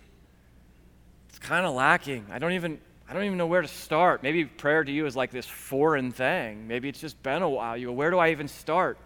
it's 1.29 1.39
kind 1.39 1.67
of 1.67 1.75
lacking. 1.75 2.25
I 2.33 2.39
don't 2.39 2.53
even 2.53 2.79
I 3.11 3.13
don't 3.13 3.25
even 3.25 3.37
know 3.37 3.47
where 3.47 3.61
to 3.61 3.69
start. 3.69 4.23
Maybe 4.23 4.47
prayer 4.47 4.83
to 4.85 4.91
you 4.91 5.05
is 5.05 5.15
like 5.15 5.31
this 5.31 5.45
foreign 5.45 6.11
thing. 6.11 6.67
Maybe 6.67 6.89
it's 6.89 7.01
just 7.01 7.23
been 7.23 7.43
a 7.43 7.49
while. 7.49 7.77
You 7.77 7.89
go, 7.89 7.93
where 7.93 8.11
do 8.11 8.17
I 8.17 8.31
even 8.31 8.49
start? 8.49 8.97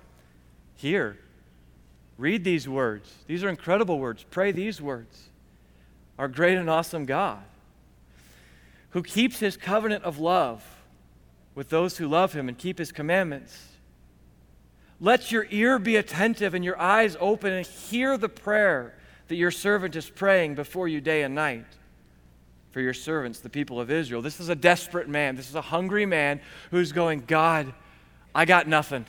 Here. 0.77 1.19
Read 2.19 2.45
these 2.45 2.69
words. 2.69 3.13
These 3.27 3.43
are 3.43 3.49
incredible 3.49 3.99
words. 3.99 4.25
Pray 4.31 4.53
these 4.53 4.81
words. 4.81 5.29
Our 6.19 6.29
great 6.29 6.57
and 6.57 6.71
awesome 6.71 7.05
God, 7.05 7.43
who 8.91 9.03
keeps 9.03 9.41
his 9.41 9.57
covenant 9.57 10.05
of 10.05 10.21
love 10.21 10.65
with 11.57 11.69
those 11.69 11.97
who 11.97 12.07
love 12.07 12.33
him 12.33 12.49
and 12.49 12.57
keep 12.57 12.79
his 12.79 12.93
commandments. 12.93 13.72
Let 15.03 15.33
your 15.33 15.49
ear 15.51 15.81
be 15.81 15.97
attentive 15.97 16.55
and 16.55 16.65
your 16.65 16.81
eyes 16.81 17.17
open 17.19 17.53
and 17.53 17.67
hear 17.67 18.17
the 18.17 18.29
prayer 18.29 18.95
that 19.27 19.35
your 19.35 19.51
servant 19.51 19.97
is 19.97 20.09
praying 20.09 20.55
before 20.55 20.87
you 20.87 21.01
day 21.01 21.25
and 21.25 21.35
night 21.35 21.67
for 22.71 22.81
your 22.81 22.95
servants, 22.95 23.41
the 23.41 23.51
people 23.51 23.81
of 23.81 23.91
Israel. 23.91 24.23
This 24.23 24.39
is 24.39 24.49
a 24.49 24.55
desperate 24.55 25.09
man. 25.09 25.35
This 25.35 25.49
is 25.49 25.57
a 25.57 25.61
hungry 25.61 26.07
man 26.07 26.41
who's 26.71 26.93
going, 26.93 27.25
God, 27.27 27.75
I 28.33 28.45
got 28.45 28.69
nothing. 28.69 29.05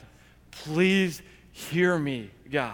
Please 0.50 1.22
hear 1.52 1.96
me, 2.00 2.32
God. 2.50 2.74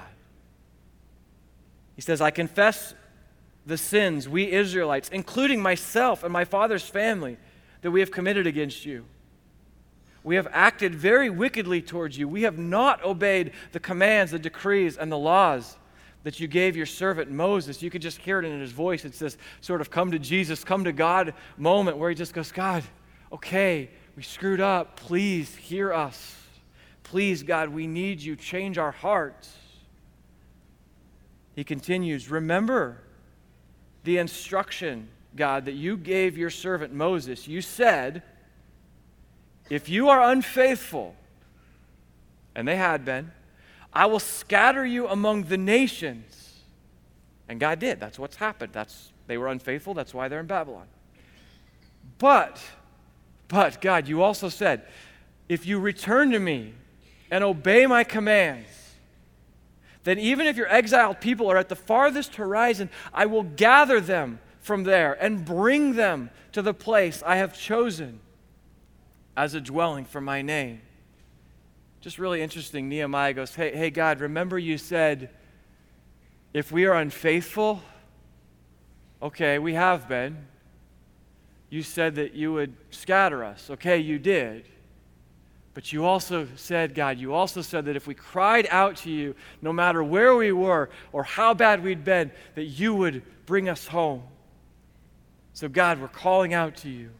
He 1.98 2.02
says, 2.02 2.22
I 2.22 2.32
confess 2.32 2.94
the 3.66 3.78
sins, 3.78 4.30
we 4.30 4.50
Israelites, 4.50 5.10
including 5.10 5.62
myself 5.62 6.24
and 6.24 6.32
my 6.32 6.46
father's 6.46 6.88
family, 6.88 7.38
that 7.82 7.92
we 7.92 8.00
have 8.00 8.12
committed 8.12 8.48
against 8.48 8.86
you. 8.86 9.04
We 10.24 10.36
have 10.36 10.48
acted 10.52 10.94
very 10.94 11.30
wickedly 11.30 11.82
towards 11.82 12.18
you. 12.18 12.28
We 12.28 12.44
have 12.44 12.58
not 12.58 13.04
obeyed 13.04 13.52
the 13.72 13.80
commands, 13.80 14.32
the 14.32 14.40
decrees, 14.40 14.98
and 14.98 15.12
the 15.12 15.18
laws 15.18 15.78
that 16.24 16.40
you 16.40 16.48
gave 16.48 16.76
your 16.76 16.86
servant 16.86 17.32
Moses. 17.32 17.82
You 17.82 17.90
could 17.90 18.02
just 18.02 18.18
hear 18.18 18.40
it 18.40 18.46
in 18.46 18.60
his 18.60 18.72
voice. 18.72 19.06
It's 19.06 19.20
this 19.20 19.38
sort 19.62 19.82
of 19.82 19.90
come 19.90 20.12
to 20.12 20.20
Jesus, 20.20 20.64
come 20.64 20.84
to 20.84 20.92
God 20.92 21.34
moment 21.58 21.98
where 21.98 22.10
he 22.10 22.16
just 22.16 22.34
goes, 22.34 22.52
God, 22.52 22.84
okay, 23.32 23.90
we 24.16 24.24
screwed 24.24 24.60
up. 24.60 24.98
Please 24.98 25.56
hear 25.56 25.94
us. 25.94 26.36
Please, 27.04 27.42
God, 27.42 27.70
we 27.70 27.88
need 27.88 28.22
you. 28.22 28.36
Change 28.36 28.78
our 28.78 28.92
hearts. 28.92 29.56
He 31.56 31.64
continues, 31.64 32.30
Remember 32.30 33.02
the 34.04 34.18
instruction, 34.18 35.08
God, 35.36 35.66
that 35.66 35.74
you 35.74 35.98
gave 35.98 36.38
your 36.38 36.50
servant 36.50 36.94
Moses. 36.94 37.48
You 37.48 37.62
said, 37.62 38.24
If 39.70 39.88
you 39.88 40.10
are 40.10 40.32
unfaithful, 40.32 41.16
and 42.56 42.68
they 42.68 42.76
had 42.76 43.06
been, 43.06 43.32
I 43.94 44.08
will 44.08 44.20
scatter 44.20 44.86
you 44.86 45.08
among 45.08 45.44
the 45.44 45.58
nations. 45.58 46.62
And 47.48 47.60
God 47.60 47.80
did. 47.80 48.00
That's 48.00 48.20
what's 48.20 48.36
happened. 48.36 48.74
That's 48.74 49.12
they 49.28 49.38
were 49.38 49.48
unfaithful. 49.48 49.94
That's 49.94 50.14
why 50.14 50.28
they're 50.28 50.40
in 50.40 50.48
Babylon. 50.48 50.88
But, 52.18 52.60
but 53.48 53.80
God, 53.80 54.08
you 54.08 54.24
also 54.24 54.50
said, 54.50 54.84
if 55.48 55.66
you 55.66 55.80
return 55.80 56.32
to 56.32 56.40
me 56.40 56.74
and 57.30 57.44
obey 57.44 57.86
my 57.86 58.04
commands, 58.04 58.68
then 60.04 60.18
even 60.18 60.48
if 60.48 60.58
your 60.58 60.68
exiled 60.68 61.22
people 61.22 61.50
are 61.52 61.58
at 61.58 61.70
the 61.70 61.76
farthest 61.76 62.36
horizon, 62.36 62.90
I 63.14 63.28
will 63.28 63.44
gather 63.44 64.02
them 64.02 64.40
from 64.60 64.84
there 64.84 65.14
and 65.24 65.46
bring 65.46 65.94
them 65.94 66.32
to 66.54 66.64
the 66.64 66.74
place 66.74 67.22
I 67.24 67.36
have 67.36 67.58
chosen 67.58 68.20
as 69.40 69.54
a 69.54 69.62
dwelling 69.62 70.04
for 70.04 70.20
my 70.20 70.42
name. 70.42 70.82
Just 72.02 72.20
really 72.20 72.42
interesting. 72.42 72.90
Nehemiah 72.90 73.32
goes, 73.32 73.56
Hey, 73.56 73.74
hey 73.74 73.90
God, 73.90 74.20
remember 74.20 74.60
you 74.60 74.78
said, 74.78 75.30
if 76.54 76.74
we 76.74 76.86
are 76.86 76.96
unfaithful, 76.96 77.82
okay, 79.22 79.58
we 79.58 79.76
have 79.76 80.10
been. 80.10 80.46
You 81.70 81.84
said 81.84 82.16
that 82.16 82.34
you 82.34 82.52
would 82.52 82.76
scatter 82.90 83.46
us. 83.46 83.70
Okay, 83.70 84.00
you 84.00 84.20
did. 84.20 84.66
But 85.74 85.94
you 85.94 86.04
also 86.04 86.46
said, 86.58 86.94
God, 86.94 87.18
you 87.18 87.34
also 87.34 87.62
said 87.62 87.86
that 87.86 87.96
if 87.96 88.08
we 88.08 88.16
cried 88.16 88.68
out 88.70 88.98
to 88.98 89.10
you, 89.10 89.36
no 89.62 89.72
matter 89.72 90.04
where 90.04 90.36
we 90.36 90.52
were 90.52 90.90
or 91.14 91.24
how 91.24 91.54
bad 91.54 91.82
we'd 91.82 92.04
been, 92.04 92.30
that 92.56 92.66
you 92.66 92.94
would 92.94 93.24
bring 93.46 93.70
us 93.70 93.88
home. 93.88 94.24
So, 95.54 95.70
God, 95.70 96.02
we're 96.02 96.10
calling 96.10 96.54
out 96.54 96.76
to 96.78 96.90
you. 96.90 97.12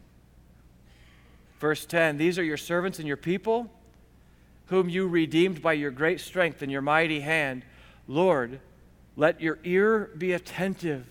Verse 1.60 1.86
10 1.86 2.16
These 2.16 2.38
are 2.38 2.42
your 2.42 2.56
servants 2.56 2.98
and 2.98 3.06
your 3.06 3.16
people 3.16 3.70
whom 4.66 4.88
you 4.88 5.06
redeemed 5.06 5.60
by 5.60 5.74
your 5.74 5.90
great 5.90 6.20
strength 6.20 6.62
and 6.62 6.72
your 6.72 6.82
mighty 6.82 7.20
hand. 7.20 7.64
Lord, 8.08 8.60
let 9.16 9.40
your 9.40 9.58
ear 9.62 10.10
be 10.16 10.32
attentive 10.32 11.06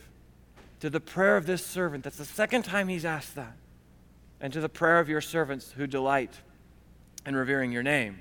to 0.79 0.89
the 0.89 0.99
prayer 0.99 1.37
of 1.37 1.45
this 1.45 1.65
servant. 1.65 2.03
That's 2.03 2.17
the 2.17 2.25
second 2.25 2.63
time 2.63 2.87
he's 2.87 3.05
asked 3.05 3.35
that. 3.35 3.55
And 4.41 4.51
to 4.53 4.61
the 4.61 4.69
prayer 4.69 4.99
of 4.99 5.09
your 5.09 5.21
servants 5.21 5.73
who 5.73 5.85
delight 5.85 6.33
in 7.25 7.35
revering 7.35 7.73
your 7.73 7.83
name. 7.83 8.19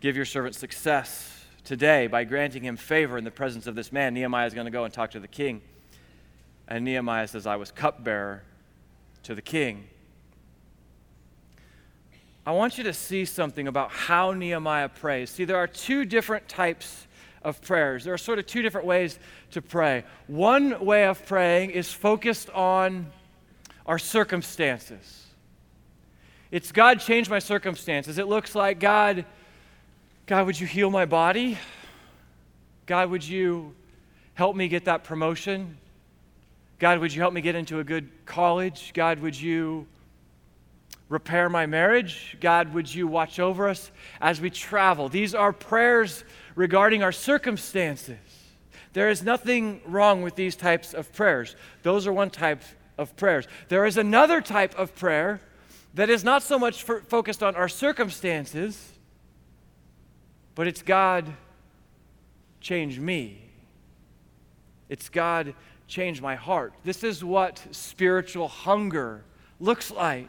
Give 0.00 0.14
your 0.14 0.24
servant 0.24 0.54
success 0.54 1.44
today 1.64 2.06
by 2.06 2.22
granting 2.22 2.62
him 2.62 2.76
favor 2.76 3.18
in 3.18 3.24
the 3.24 3.32
presence 3.32 3.66
of 3.66 3.74
this 3.74 3.90
man. 3.90 4.14
Nehemiah 4.14 4.46
is 4.46 4.54
going 4.54 4.66
to 4.66 4.70
go 4.70 4.84
and 4.84 4.94
talk 4.94 5.10
to 5.10 5.20
the 5.20 5.26
king. 5.26 5.60
And 6.68 6.84
Nehemiah 6.84 7.26
says, 7.26 7.46
I 7.46 7.56
was 7.56 7.72
cupbearer 7.72 8.44
to 9.24 9.34
the 9.34 9.42
king. 9.42 9.88
I 12.48 12.52
want 12.52 12.78
you 12.78 12.84
to 12.84 12.94
see 12.94 13.26
something 13.26 13.68
about 13.68 13.90
how 13.90 14.32
Nehemiah 14.32 14.88
prays. 14.88 15.28
See, 15.28 15.44
there 15.44 15.58
are 15.58 15.66
two 15.66 16.06
different 16.06 16.48
types 16.48 17.06
of 17.42 17.60
prayers. 17.60 18.04
There 18.04 18.14
are 18.14 18.16
sort 18.16 18.38
of 18.38 18.46
two 18.46 18.62
different 18.62 18.86
ways 18.86 19.18
to 19.50 19.60
pray. 19.60 20.02
One 20.28 20.82
way 20.82 21.04
of 21.04 21.26
praying 21.26 21.72
is 21.72 21.92
focused 21.92 22.48
on 22.48 23.12
our 23.84 23.98
circumstances. 23.98 25.26
It's 26.50 26.72
God, 26.72 27.00
change 27.00 27.28
my 27.28 27.38
circumstances. 27.38 28.16
It 28.16 28.28
looks 28.28 28.54
like 28.54 28.80
God, 28.80 29.26
God, 30.24 30.46
would 30.46 30.58
you 30.58 30.66
heal 30.66 30.88
my 30.88 31.04
body? 31.04 31.58
God, 32.86 33.10
would 33.10 33.28
you 33.28 33.74
help 34.32 34.56
me 34.56 34.68
get 34.68 34.86
that 34.86 35.04
promotion? 35.04 35.76
God, 36.78 36.98
would 37.00 37.12
you 37.12 37.20
help 37.20 37.34
me 37.34 37.42
get 37.42 37.56
into 37.56 37.78
a 37.80 37.84
good 37.84 38.08
college? 38.24 38.92
God, 38.94 39.18
would 39.18 39.38
you 39.38 39.86
repair 41.08 41.48
my 41.48 41.66
marriage. 41.66 42.36
God, 42.40 42.74
would 42.74 42.92
you 42.92 43.06
watch 43.06 43.38
over 43.38 43.68
us 43.68 43.90
as 44.20 44.40
we 44.40 44.50
travel? 44.50 45.08
These 45.08 45.34
are 45.34 45.52
prayers 45.52 46.24
regarding 46.54 47.02
our 47.02 47.12
circumstances. 47.12 48.18
There 48.92 49.10
is 49.10 49.22
nothing 49.22 49.80
wrong 49.86 50.22
with 50.22 50.34
these 50.34 50.56
types 50.56 50.94
of 50.94 51.12
prayers. 51.12 51.56
Those 51.82 52.06
are 52.06 52.12
one 52.12 52.30
type 52.30 52.62
of 52.96 53.16
prayers. 53.16 53.46
There 53.68 53.86
is 53.86 53.96
another 53.96 54.40
type 54.40 54.76
of 54.78 54.94
prayer 54.94 55.40
that 55.94 56.10
is 56.10 56.24
not 56.24 56.42
so 56.42 56.58
much 56.58 56.82
for, 56.82 57.00
focused 57.00 57.42
on 57.42 57.54
our 57.54 57.68
circumstances, 57.68 58.92
but 60.54 60.66
it's 60.66 60.82
God, 60.82 61.26
change 62.60 62.98
me. 62.98 63.42
It's 64.88 65.08
God, 65.08 65.54
change 65.86 66.20
my 66.20 66.34
heart. 66.34 66.72
This 66.84 67.04
is 67.04 67.22
what 67.24 67.62
spiritual 67.70 68.48
hunger 68.48 69.24
looks 69.60 69.90
like. 69.90 70.28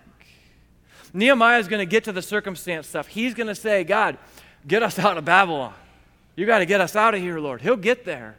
Nehemiah 1.14 1.60
is 1.60 1.68
going 1.68 1.80
to 1.80 1.90
get 1.90 2.04
to 2.06 2.12
the 2.12 2.22
circumstance 2.22 2.88
stuff. 2.88 3.08
He's 3.08 3.34
going 3.34 3.48
to 3.48 3.56
say, 3.56 3.84
God, 3.84 4.18
get 4.68 4.84
us 4.84 5.00
out 5.00 5.18
of 5.18 5.26
Babylon. 5.26 5.74
You 6.36 6.46
got 6.46 6.60
to 6.60 6.66
get 6.66 6.82
us 6.82 6.96
out 6.96 7.14
of 7.14 7.22
here, 7.22 7.40
Lord. 7.40 7.62
He'll 7.62 7.76
get 7.76 8.06
there. 8.06 8.38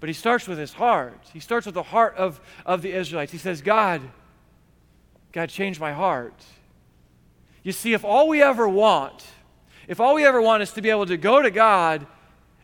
But 0.00 0.08
he 0.08 0.14
starts 0.14 0.48
with 0.48 0.58
his 0.58 0.72
heart. 0.72 1.20
He 1.32 1.38
starts 1.38 1.66
with 1.66 1.76
the 1.76 1.82
heart 1.84 2.16
of, 2.16 2.40
of 2.66 2.82
the 2.82 2.92
Israelites. 2.92 3.30
He 3.30 3.38
says, 3.38 3.62
God, 3.62 4.00
God, 5.30 5.48
change 5.48 5.78
my 5.78 5.92
heart. 5.92 6.34
You 7.62 7.70
see, 7.70 7.92
if 7.92 8.04
all 8.04 8.28
we 8.28 8.42
ever 8.42 8.68
want, 8.68 9.24
if 9.86 10.00
all 10.00 10.14
we 10.14 10.26
ever 10.26 10.42
want 10.42 10.62
is 10.62 10.72
to 10.72 10.82
be 10.82 10.90
able 10.90 11.06
to 11.06 11.16
go 11.16 11.40
to 11.40 11.50
God 11.50 12.06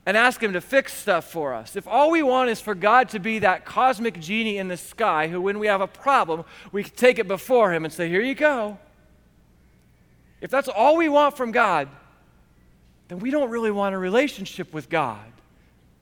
and 0.09 0.17
ask 0.17 0.43
Him 0.43 0.55
to 0.55 0.61
fix 0.63 0.95
stuff 0.95 1.31
for 1.31 1.53
us. 1.53 1.77
If 1.77 1.87
all 1.87 2.11
we 2.11 2.23
want 2.23 2.49
is 2.49 2.63
for 2.63 2.75
God 2.75 3.11
to 3.11 3.19
be 3.19 3.41
that 3.41 3.67
cosmic 3.67 4.19
genie 4.19 4.57
in 4.57 4.69
the 4.69 4.79
sky 4.79 5.29
who, 5.29 5.39
when 5.39 5.59
we 5.59 5.67
have 5.67 5.83
a 5.83 5.87
problem, 5.87 6.47
we 6.73 6.83
take 6.83 7.19
it 7.19 7.29
before 7.29 7.75
Him 7.75 7.85
and 7.85 7.93
say, 7.93 8.09
Here 8.09 8.23
you 8.23 8.35
go. 8.35 8.79
If 10.41 10.51
that's 10.51 10.67
all 10.67 10.97
we 10.97 11.11
want 11.11 11.37
from 11.37 11.53
God, 11.53 11.91
then 13.09 13.19
we 13.19 13.31
don't 13.31 13.51
really 13.51 13.71
want 13.71 13.95
a 13.95 13.99
relationship 13.99 14.73
with 14.73 14.89
God. 14.89 15.31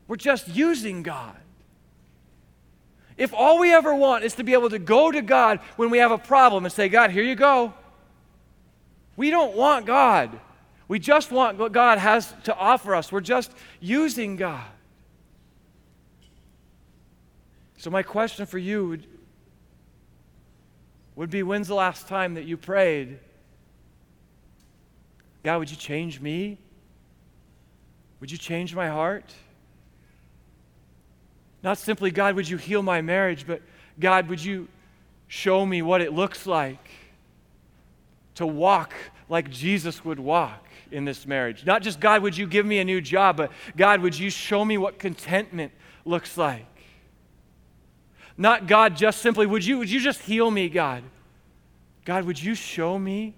We're 0.07 0.15
just 0.15 0.47
using 0.47 1.03
God. 1.03 1.35
If 3.17 3.33
all 3.33 3.59
we 3.59 3.73
ever 3.73 3.93
want 3.93 4.23
is 4.23 4.35
to 4.35 4.43
be 4.45 4.53
able 4.53 4.69
to 4.69 4.79
go 4.79 5.11
to 5.11 5.21
God 5.21 5.59
when 5.75 5.89
we 5.89 5.97
have 5.97 6.11
a 6.11 6.17
problem 6.17 6.63
and 6.63 6.71
say, 6.71 6.87
God, 6.87 7.11
here 7.11 7.23
you 7.23 7.35
go, 7.35 7.73
we 9.17 9.31
don't 9.31 9.53
want 9.53 9.85
God. 9.85 10.39
We 10.87 10.99
just 10.99 11.31
want 11.31 11.57
what 11.57 11.71
God 11.71 11.97
has 11.97 12.33
to 12.45 12.55
offer 12.55 12.95
us. 12.95 13.11
We're 13.11 13.21
just 13.21 13.51
using 13.79 14.35
God. 14.35 14.65
So, 17.77 17.89
my 17.89 18.03
question 18.03 18.45
for 18.45 18.57
you 18.57 18.87
would, 18.87 19.07
would 21.15 21.29
be 21.29 21.43
when's 21.43 21.67
the 21.67 21.75
last 21.75 22.07
time 22.07 22.35
that 22.35 22.45
you 22.45 22.57
prayed, 22.57 23.19
God, 25.43 25.59
would 25.59 25.69
you 25.69 25.77
change 25.77 26.19
me? 26.19 26.57
Would 28.19 28.31
you 28.31 28.37
change 28.37 28.73
my 28.73 28.87
heart? 28.87 29.33
Not 31.63 31.77
simply, 31.77 32.11
God, 32.11 32.35
would 32.35 32.49
you 32.49 32.57
heal 32.57 32.81
my 32.81 33.01
marriage, 33.01 33.45
but 33.45 33.61
God, 33.99 34.29
would 34.29 34.43
you 34.43 34.67
show 35.27 35.65
me 35.65 35.81
what 35.81 36.01
it 36.01 36.13
looks 36.13 36.47
like 36.47 36.89
to 38.35 38.47
walk 38.47 38.93
like 39.29 39.49
Jesus 39.49 40.03
would 40.03 40.19
walk? 40.19 40.66
In 40.91 41.05
this 41.05 41.25
marriage. 41.25 41.65
Not 41.65 41.81
just, 41.81 41.99
God, 41.99 42.21
would 42.21 42.37
you 42.37 42.47
give 42.47 42.65
me 42.65 42.79
a 42.79 42.85
new 42.85 43.01
job, 43.01 43.37
but 43.37 43.51
God, 43.75 44.01
would 44.01 44.17
you 44.17 44.29
show 44.29 44.63
me 44.63 44.77
what 44.77 44.99
contentment 44.99 45.71
looks 46.05 46.37
like? 46.37 46.65
Not, 48.37 48.67
God, 48.67 48.95
just 48.95 49.21
simply, 49.21 49.45
would 49.45 49.65
you, 49.65 49.79
would 49.79 49.89
you 49.89 49.99
just 49.99 50.21
heal 50.21 50.49
me, 50.51 50.69
God? 50.69 51.03
God, 52.05 52.23
would 52.25 52.41
you 52.41 52.55
show 52.55 52.97
me 52.97 53.35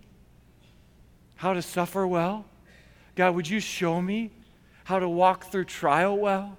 how 1.36 1.54
to 1.54 1.62
suffer 1.62 2.06
well? 2.06 2.46
God, 3.16 3.34
would 3.36 3.50
you 3.50 3.60
show 3.60 4.02
me 4.02 4.32
how 4.84 5.00
to 5.00 5.08
walk 5.08 5.52
through 5.52 5.66
trial 5.66 6.18
well? 6.18 6.58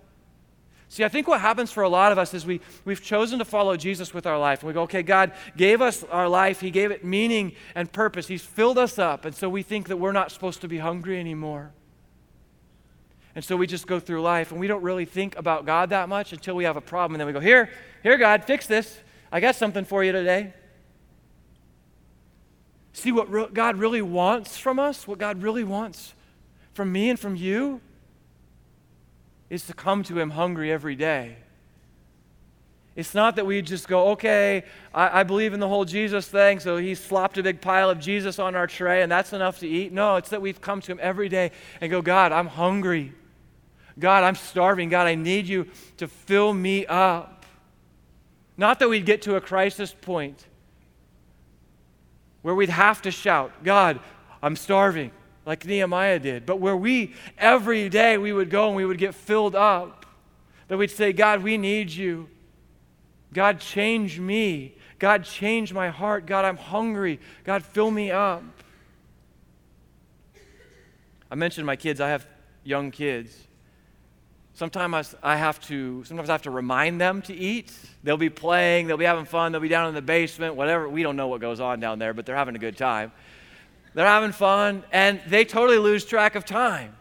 See, 0.91 1.05
I 1.05 1.09
think 1.09 1.29
what 1.29 1.41
happens 1.41 1.71
for 1.71 1.85
a 1.85 1.89
lot 1.89 2.11
of 2.11 2.19
us 2.19 2.35
is 2.35 2.45
we, 2.45 2.61
we've 2.85 3.01
chosen 3.01 3.39
to 3.39 3.45
follow 3.45 3.77
Jesus 3.77 4.13
with 4.13 4.27
our 4.27 4.37
life. 4.37 4.61
And 4.61 4.67
we 4.67 4.75
go, 4.75 4.83
okay, 4.83 5.05
God 5.05 5.31
gave 5.57 5.81
us 5.81 6.03
our 6.11 6.29
life. 6.29 6.61
He 6.61 6.73
gave 6.73 6.91
it 6.91 7.05
meaning 7.05 7.53
and 7.77 7.93
purpose. 7.93 8.27
He's 8.27 8.43
filled 8.43 8.77
us 8.77 8.99
up. 8.99 9.25
And 9.25 9.33
so 9.33 9.49
we 9.49 9.63
think 9.63 9.87
that 9.87 9.99
we're 9.99 10.11
not 10.11 10.33
supposed 10.33 10.61
to 10.63 10.69
be 10.69 10.79
hungry 10.79 11.21
anymore. 11.21 11.71
And 13.37 13.45
so 13.45 13.57
we 13.57 13.69
just 13.69 13.87
go 13.87 14.01
through 14.01 14.21
life 14.23 14.51
and 14.51 14.59
we 14.59 14.67
don't 14.67 14.83
really 14.83 15.05
think 15.05 15.37
about 15.37 15.65
God 15.65 15.91
that 15.91 16.09
much 16.09 16.33
until 16.33 16.57
we 16.57 16.65
have 16.65 16.77
a 16.77 16.81
problem. 16.81 17.15
And 17.15 17.21
then 17.21 17.29
we 17.29 17.33
go, 17.33 17.39
Here, 17.39 17.71
here, 18.03 18.17
God, 18.17 18.45
fix 18.45 18.67
this. 18.67 18.99
I 19.31 19.39
got 19.39 19.55
something 19.55 19.85
for 19.85 20.03
you 20.03 20.11
today. 20.11 20.53
See 22.95 23.13
what 23.13 23.31
re- 23.31 23.47
God 23.53 23.77
really 23.77 24.03
wants 24.03 24.59
from 24.59 24.81
us? 24.81 25.07
What 25.07 25.19
God 25.19 25.41
really 25.41 25.63
wants 25.63 26.15
from 26.75 26.91
me 26.91 27.11
and 27.11 27.19
from 27.19 27.37
you 27.37 27.81
is 29.51 29.67
to 29.67 29.75
come 29.75 30.03
to 30.05 30.19
Him 30.19 30.31
hungry 30.31 30.73
every 30.73 30.97
day. 30.97 31.37
It's 32.97 33.15
not 33.15 33.37
that 33.37 33.47
we 33.47 33.63
just 33.63 33.89
go, 33.89 34.11
okay, 34.11 34.65
I, 34.95 35.21
I, 35.21 35.23
believe 35.23 35.53
in 35.53 35.61
the 35.61 35.69
whole 35.69 35.85
Jesus 35.85 36.27
thing, 36.27 36.61
so 36.61 36.77
He 36.77 36.95
slopped 36.95 37.39
a 37.39 37.43
big 37.43 37.61
pile 37.61 37.91
of 37.91 38.01
Jesus 38.01 38.39
on 38.39 38.55
our 38.55 38.67
tray 38.67 39.03
and 39.03 39.11
that's 39.11 39.33
enough 39.33 39.59
to 39.61 39.69
eat. 39.69 39.93
No, 39.93 40.17
it's 40.17 40.31
that 40.31 40.43
we've 40.43 40.61
come 40.61 40.81
to 40.83 40.93
Him 40.93 40.99
every 41.01 41.29
day 41.29 41.53
and 41.81 41.91
go, 41.91 42.03
God, 42.03 42.33
I'm 42.33 42.47
hungry. 42.47 43.13
God, 43.99 44.25
I'm 44.25 44.35
starving. 44.35 44.89
God, 44.89 45.07
I 45.07 45.15
need 45.15 45.47
you 45.47 45.69
to 45.99 46.09
fill 46.09 46.53
me 46.53 46.87
up. 46.87 47.45
Not 48.57 48.79
that 48.81 48.89
we'd 48.89 49.07
get 49.07 49.23
to 49.23 49.37
a 49.37 49.41
crisis 49.41 49.95
point 49.99 50.47
where 52.43 52.55
we'd 52.55 52.71
have 52.71 53.03
to 53.03 53.11
shout, 53.11 53.65
God, 53.65 54.01
I'm 54.43 54.57
starving, 54.57 55.11
like 55.51 55.67
Nehemiah 55.67 56.21
did, 56.21 56.47
but 56.47 56.61
where 56.61 56.77
we, 56.77 57.13
every 57.37 57.89
day, 57.89 58.17
we 58.17 58.33
would 58.33 58.51
go 58.51 58.69
and 58.69 58.77
we 58.77 58.85
would 58.85 58.99
get 58.99 59.17
filled 59.17 59.57
up. 59.57 60.07
That 60.69 60.79
we'd 60.79 60.93
say, 60.93 61.13
God, 61.13 61.43
we 61.43 61.59
need 61.59 61.91
you. 61.91 62.29
God, 63.33 63.59
change 63.59 64.21
me. 64.21 64.77
God, 65.01 65.25
change 65.25 65.73
my 65.73 65.89
heart. 65.89 66.25
God, 66.25 66.45
I'm 66.45 66.57
hungry. 66.57 67.19
God, 67.43 67.65
fill 67.65 67.91
me 67.91 68.13
up. 68.13 68.45
I 71.29 71.35
mentioned 71.35 71.67
my 71.67 71.75
kids, 71.75 72.01
I 72.01 72.11
have 72.11 72.29
young 72.63 72.93
kids. 72.93 73.37
Sometimes 74.55 75.17
I 75.21 75.35
have 75.35 75.61
to 75.63 76.05
sometimes 76.05 76.31
I 76.31 76.35
have 76.35 76.43
to 76.43 76.53
remind 76.53 77.01
them 77.01 77.23
to 77.23 77.35
eat. 77.35 77.73
They'll 78.05 78.17
be 78.17 78.31
playing, 78.31 78.87
they'll 78.87 78.97
be 78.97 79.05
having 79.05 79.25
fun, 79.25 79.51
they'll 79.51 79.61
be 79.61 79.69
down 79.69 79.89
in 79.89 79.97
the 79.97 80.03
basement, 80.03 80.55
whatever. 80.55 80.89
We 80.89 81.03
don't 81.03 81.17
know 81.17 81.27
what 81.27 81.41
goes 81.41 81.59
on 81.59 81.81
down 81.81 81.99
there, 81.99 82.15
but 82.15 82.25
they're 82.25 82.37
having 82.37 82.55
a 82.55 82.61
good 82.61 82.77
time. 82.77 83.11
They're 83.95 84.07
having 84.07 84.33
fun 84.33 84.85
and 84.93 85.21
they 85.27 85.45
totally 85.45 85.79
lose 85.79 86.05
track 86.05 86.35
of 86.35 86.45
time. 86.45 86.97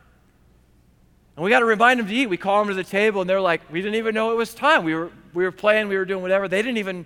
And 1.36 1.44
we 1.44 1.50
got 1.50 1.60
to 1.60 1.66
remind 1.66 2.00
them 2.00 2.08
to 2.08 2.14
eat. 2.14 2.28
We 2.28 2.38
call 2.38 2.60
them 2.60 2.70
to 2.70 2.74
the 2.74 2.84
table 2.84 3.22
and 3.22 3.30
they're 3.30 3.40
like, 3.42 3.62
"We 3.72 3.82
didn't 3.82 3.96
even 3.96 4.14
know 4.14 4.32
it 4.32 4.36
was 4.36 4.54
time. 4.54 4.84
We 4.84 4.96
were 4.96 5.12
we 5.34 5.44
were 5.44 5.52
playing, 5.52 5.88
we 5.88 5.98
were 5.98 6.06
doing 6.06 6.22
whatever. 6.22 6.48
They 6.48 6.62
didn't 6.62 6.78
even 6.78 7.06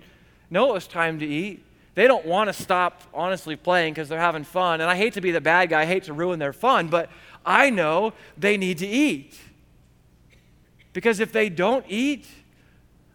know 0.50 0.70
it 0.70 0.72
was 0.74 0.86
time 0.86 1.18
to 1.20 1.26
eat." 1.26 1.64
They 1.94 2.08
don't 2.08 2.26
want 2.26 2.48
to 2.48 2.52
stop 2.52 3.02
honestly 3.14 3.54
playing 3.54 3.94
because 3.94 4.08
they're 4.08 4.18
having 4.18 4.44
fun. 4.44 4.80
And 4.80 4.90
I 4.90 4.96
hate 4.96 5.14
to 5.14 5.20
be 5.20 5.30
the 5.30 5.40
bad 5.40 5.70
guy, 5.70 5.82
I 5.82 5.86
hate 5.86 6.04
to 6.04 6.12
ruin 6.12 6.38
their 6.38 6.52
fun, 6.52 6.88
but 6.88 7.08
I 7.46 7.70
know 7.70 8.12
they 8.36 8.56
need 8.56 8.78
to 8.78 8.86
eat. 8.86 9.38
Because 10.92 11.20
if 11.20 11.30
they 11.32 11.48
don't 11.48 11.84
eat, 11.88 12.26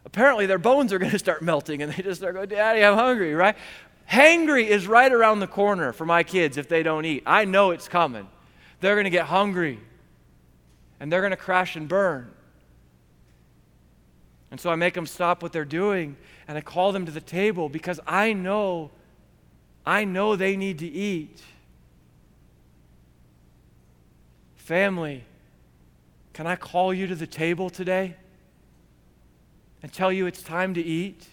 apparently 0.05 0.45
their 0.45 0.57
bones 0.57 0.93
are 0.93 0.99
going 0.99 1.11
to 1.11 1.19
start 1.19 1.41
melting 1.51 1.81
and 1.81 1.91
they 1.91 2.03
just 2.03 2.21
start 2.21 2.35
going, 2.35 2.47
Daddy, 2.47 2.83
I'm 2.83 2.95
hungry, 2.95 3.33
right? 3.33 3.57
Hangry 4.09 4.65
is 4.65 4.87
right 4.87 5.11
around 5.11 5.39
the 5.39 5.47
corner 5.47 5.93
for 5.93 6.05
my 6.05 6.23
kids 6.23 6.57
if 6.57 6.67
they 6.67 6.81
don't 6.81 7.05
eat. 7.05 7.23
I 7.25 7.45
know 7.45 7.71
it's 7.71 7.87
coming. 7.87 8.27
They're 8.79 8.95
going 8.95 9.03
to 9.05 9.11
get 9.11 9.25
hungry 9.25 9.79
and 10.99 11.11
they're 11.11 11.21
going 11.21 11.31
to 11.31 11.37
crash 11.37 11.75
and 11.75 11.87
burn. 11.87 12.31
And 14.51 14.59
so 14.59 14.71
I 14.71 14.75
make 14.75 14.95
them 14.95 15.05
stop 15.05 15.43
what 15.43 15.53
they're 15.53 15.63
doing 15.63 16.17
and 16.47 16.57
I 16.57 16.61
call 16.61 16.91
them 16.91 17.05
to 17.05 17.11
the 17.11 17.21
table 17.21 17.69
because 17.69 17.99
I 18.07 18.33
know 18.33 18.91
I 19.85 20.05
know 20.05 20.35
they 20.35 20.55
need 20.55 20.79
to 20.79 20.87
eat. 20.87 21.41
Family, 24.55 25.23
can 26.33 26.45
I 26.45 26.55
call 26.55 26.93
you 26.93 27.07
to 27.07 27.15
the 27.15 27.25
table 27.25 27.69
today 27.69 28.15
and 29.81 29.91
tell 29.91 30.11
you 30.11 30.27
it's 30.27 30.43
time 30.43 30.73
to 30.75 30.81
eat? 30.81 31.27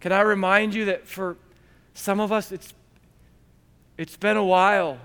Can 0.00 0.12
I 0.12 0.20
remind 0.22 0.74
you 0.74 0.86
that 0.86 1.06
for 1.06 1.36
some 1.94 2.20
of 2.20 2.32
us, 2.32 2.52
it's, 2.52 2.72
it's 3.98 4.16
been 4.16 4.36
a 4.36 4.44
while 4.44 4.98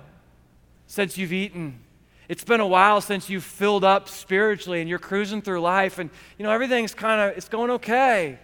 since 0.88 1.17
you've 1.17 1.34
eaten. 1.34 1.79
It's 2.27 2.43
been 2.43 2.62
a 2.62 2.67
while 2.67 3.01
since 3.01 3.29
you've 3.29 3.43
filled 3.43 3.84
up 3.84 4.10
spiritually 4.10 4.79
and 4.79 4.89
you're 4.89 4.99
cruising 4.99 5.41
through 5.41 5.62
life 5.62 5.99
and, 5.99 6.10
you 6.38 6.43
know, 6.43 6.51
everything's 6.51 6.93
kind 6.93 7.21
of, 7.21 7.38
it's 7.38 7.49
going 7.49 7.71
okay. 7.71 8.39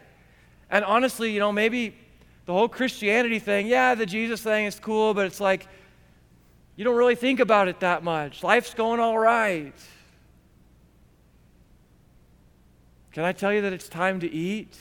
And 0.69 0.85
honestly, 0.85 1.31
you 1.31 1.39
know, 1.39 1.51
maybe 1.51 1.95
the 2.45 2.53
whole 2.53 2.67
Christianity 2.67 3.39
thing, 3.39 3.67
yeah, 3.67 3.95
the 3.95 4.05
Jesus 4.05 4.41
thing 4.41 4.65
is 4.65 4.79
cool, 4.79 5.13
but 5.13 5.25
it's 5.25 5.39
like, 5.39 5.67
you 6.75 6.83
don't 6.83 6.95
really 6.95 7.15
think 7.15 7.39
about 7.39 7.67
it 7.67 7.79
that 7.79 8.03
much. 8.03 8.43
Life's 8.43 8.73
going 8.73 8.99
all 8.99 9.17
right. 9.17 9.73
Can 13.11 13.23
I 13.23 13.31
tell 13.33 13.53
you 13.53 13.61
that 13.61 13.73
it's 13.73 13.89
time 13.89 14.19
to 14.21 14.31
eat? 14.31 14.77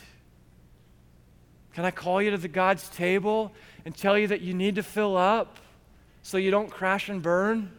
Can 1.74 1.84
I 1.84 1.90
call 1.90 2.20
you 2.20 2.30
to 2.32 2.38
the 2.38 2.48
God's 2.48 2.88
table 2.88 3.52
and 3.84 3.96
tell 3.96 4.18
you 4.18 4.26
that 4.28 4.40
you 4.40 4.54
need 4.54 4.74
to 4.74 4.82
fill 4.82 5.16
up 5.16 5.58
so 6.22 6.36
you 6.36 6.50
don't 6.50 6.70
crash 6.70 7.08
and 7.08 7.22
burn? 7.22 7.70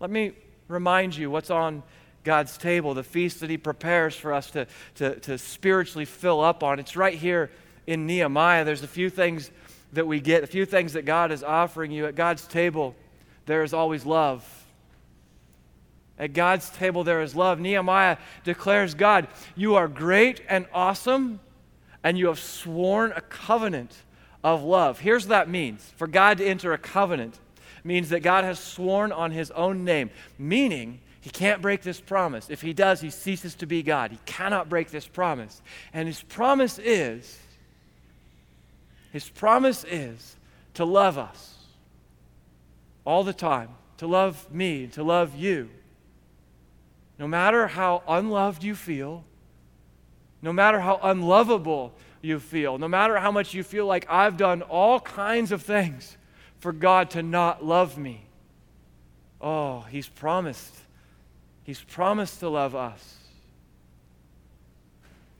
Let 0.00 0.10
me 0.10 0.32
remind 0.68 1.16
you 1.16 1.30
what's 1.30 1.50
on 1.50 1.82
God's 2.24 2.58
table, 2.58 2.94
the 2.94 3.04
feast 3.04 3.40
that 3.40 3.50
He 3.50 3.56
prepares 3.56 4.16
for 4.16 4.32
us 4.32 4.50
to, 4.50 4.66
to, 4.96 5.18
to 5.20 5.38
spiritually 5.38 6.04
fill 6.04 6.40
up 6.40 6.62
on. 6.62 6.78
It's 6.78 6.96
right 6.96 7.14
here 7.14 7.50
in 7.86 8.06
Nehemiah. 8.06 8.64
There's 8.64 8.82
a 8.82 8.88
few 8.88 9.10
things 9.10 9.50
that 9.92 10.06
we 10.06 10.20
get, 10.20 10.42
a 10.42 10.46
few 10.46 10.66
things 10.66 10.94
that 10.94 11.04
God 11.04 11.30
is 11.30 11.44
offering 11.44 11.92
you. 11.92 12.06
At 12.06 12.16
God's 12.16 12.46
table, 12.46 12.96
there 13.46 13.62
is 13.62 13.72
always 13.72 14.04
love. 14.04 14.44
At 16.18 16.32
God's 16.32 16.68
table, 16.70 17.04
there 17.04 17.22
is 17.22 17.34
love. 17.34 17.60
Nehemiah 17.60 18.16
declares, 18.42 18.94
God, 18.94 19.28
you 19.54 19.76
are 19.76 19.86
great 19.86 20.40
and 20.48 20.66
awesome, 20.72 21.40
and 22.06 22.16
you 22.16 22.28
have 22.28 22.38
sworn 22.38 23.12
a 23.16 23.20
covenant 23.20 23.92
of 24.44 24.62
love. 24.62 25.00
Here's 25.00 25.24
what 25.24 25.30
that 25.30 25.48
means 25.48 25.92
for 25.96 26.06
God 26.06 26.38
to 26.38 26.46
enter 26.46 26.72
a 26.72 26.78
covenant 26.78 27.36
means 27.82 28.10
that 28.10 28.20
God 28.20 28.44
has 28.44 28.60
sworn 28.60 29.10
on 29.10 29.32
his 29.32 29.50
own 29.50 29.84
name, 29.84 30.10
meaning 30.38 31.00
he 31.20 31.30
can't 31.30 31.60
break 31.60 31.82
this 31.82 32.00
promise. 32.00 32.48
If 32.48 32.62
he 32.62 32.72
does, 32.72 33.00
he 33.00 33.10
ceases 33.10 33.56
to 33.56 33.66
be 33.66 33.82
God. 33.82 34.12
He 34.12 34.20
cannot 34.24 34.68
break 34.68 34.92
this 34.92 35.08
promise. 35.08 35.60
And 35.92 36.06
his 36.06 36.22
promise 36.22 36.78
is 36.78 37.40
his 39.12 39.28
promise 39.28 39.82
is 39.82 40.36
to 40.74 40.84
love 40.84 41.18
us 41.18 41.56
all 43.04 43.24
the 43.24 43.32
time, 43.32 43.70
to 43.96 44.06
love 44.06 44.52
me, 44.52 44.86
to 44.92 45.02
love 45.02 45.34
you. 45.34 45.70
No 47.18 47.26
matter 47.26 47.66
how 47.66 48.04
unloved 48.06 48.62
you 48.62 48.76
feel, 48.76 49.24
no 50.46 50.52
matter 50.52 50.78
how 50.78 51.00
unlovable 51.02 51.92
you 52.22 52.38
feel, 52.38 52.78
no 52.78 52.86
matter 52.86 53.18
how 53.18 53.32
much 53.32 53.52
you 53.52 53.64
feel 53.64 53.84
like 53.84 54.06
I've 54.08 54.36
done 54.36 54.62
all 54.62 55.00
kinds 55.00 55.50
of 55.50 55.60
things 55.60 56.16
for 56.60 56.72
God 56.72 57.10
to 57.10 57.22
not 57.22 57.64
love 57.64 57.98
me. 57.98 58.24
Oh, 59.40 59.80
He's 59.90 60.08
promised. 60.08 60.72
He's 61.64 61.82
promised 61.82 62.38
to 62.40 62.48
love 62.48 62.76
us. 62.76 63.16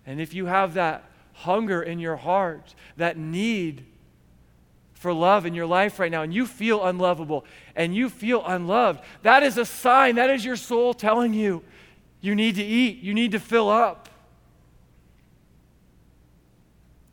And 0.05 0.21
if 0.21 0.35
you 0.35 0.47
have 0.47 0.75
that 0.75 1.05
hunger 1.35 1.81
in 1.81 2.01
your 2.01 2.17
heart, 2.17 2.75
that 2.97 3.17
need 3.17 3.85
for 4.93 5.13
love 5.13 5.47
in 5.47 5.55
your 5.55 5.67
life 5.67 6.01
right 6.01 6.11
now, 6.11 6.23
and 6.23 6.35
you 6.35 6.47
feel 6.47 6.85
unlovable 6.85 7.45
and 7.77 7.95
you 7.95 8.11
feel 8.11 8.45
unloved, 8.45 9.05
that 9.23 9.45
is 9.45 9.57
a 9.57 9.65
sign. 9.65 10.17
That 10.17 10.31
is 10.31 10.45
your 10.45 10.57
soul 10.57 10.95
telling 10.95 11.33
you 11.33 11.63
you 12.21 12.35
need 12.35 12.57
to 12.57 12.65
eat, 12.65 12.99
you 13.05 13.15
need 13.15 13.31
to 13.31 13.39
fill 13.39 13.69
up. 13.69 14.09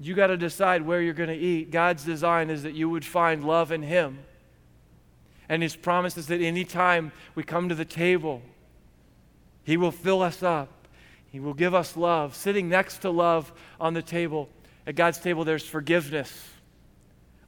You 0.06 0.16
got 0.16 0.28
to 0.28 0.38
decide 0.38 0.82
where 0.82 1.02
you're 1.02 1.14
going 1.14 1.30
to 1.30 1.36
eat. 1.36 1.72
God's 1.72 2.04
design 2.04 2.50
is 2.50 2.64
that 2.64 2.74
you 2.74 2.90
would 2.90 3.06
find 3.06 3.44
love 3.44 3.72
in 3.72 3.82
Him. 3.82 4.20
And 5.50 5.62
His 5.64 5.76
promise 5.76 6.18
is 6.18 6.28
that 6.28 6.42
anytime 6.42 7.12
we 7.36 7.44
come 7.44 7.70
to 7.70 7.76
the 7.76 7.86
table, 7.86 8.42
He 9.64 9.78
will 9.78 9.92
fill 9.92 10.22
us 10.22 10.44
up 10.44 10.84
he 11.34 11.40
will 11.40 11.56
give 11.56 11.74
us 11.74 11.98
love. 11.98 12.36
Sitting 12.36 12.70
next 12.70 13.00
to 13.00 13.10
love 13.10 13.52
on 13.82 13.96
the 13.96 14.04
table, 14.04 14.50
at 14.86 14.94
God's 14.94 15.18
table, 15.18 15.44
there's 15.44 15.66
forgiveness. 15.66 16.48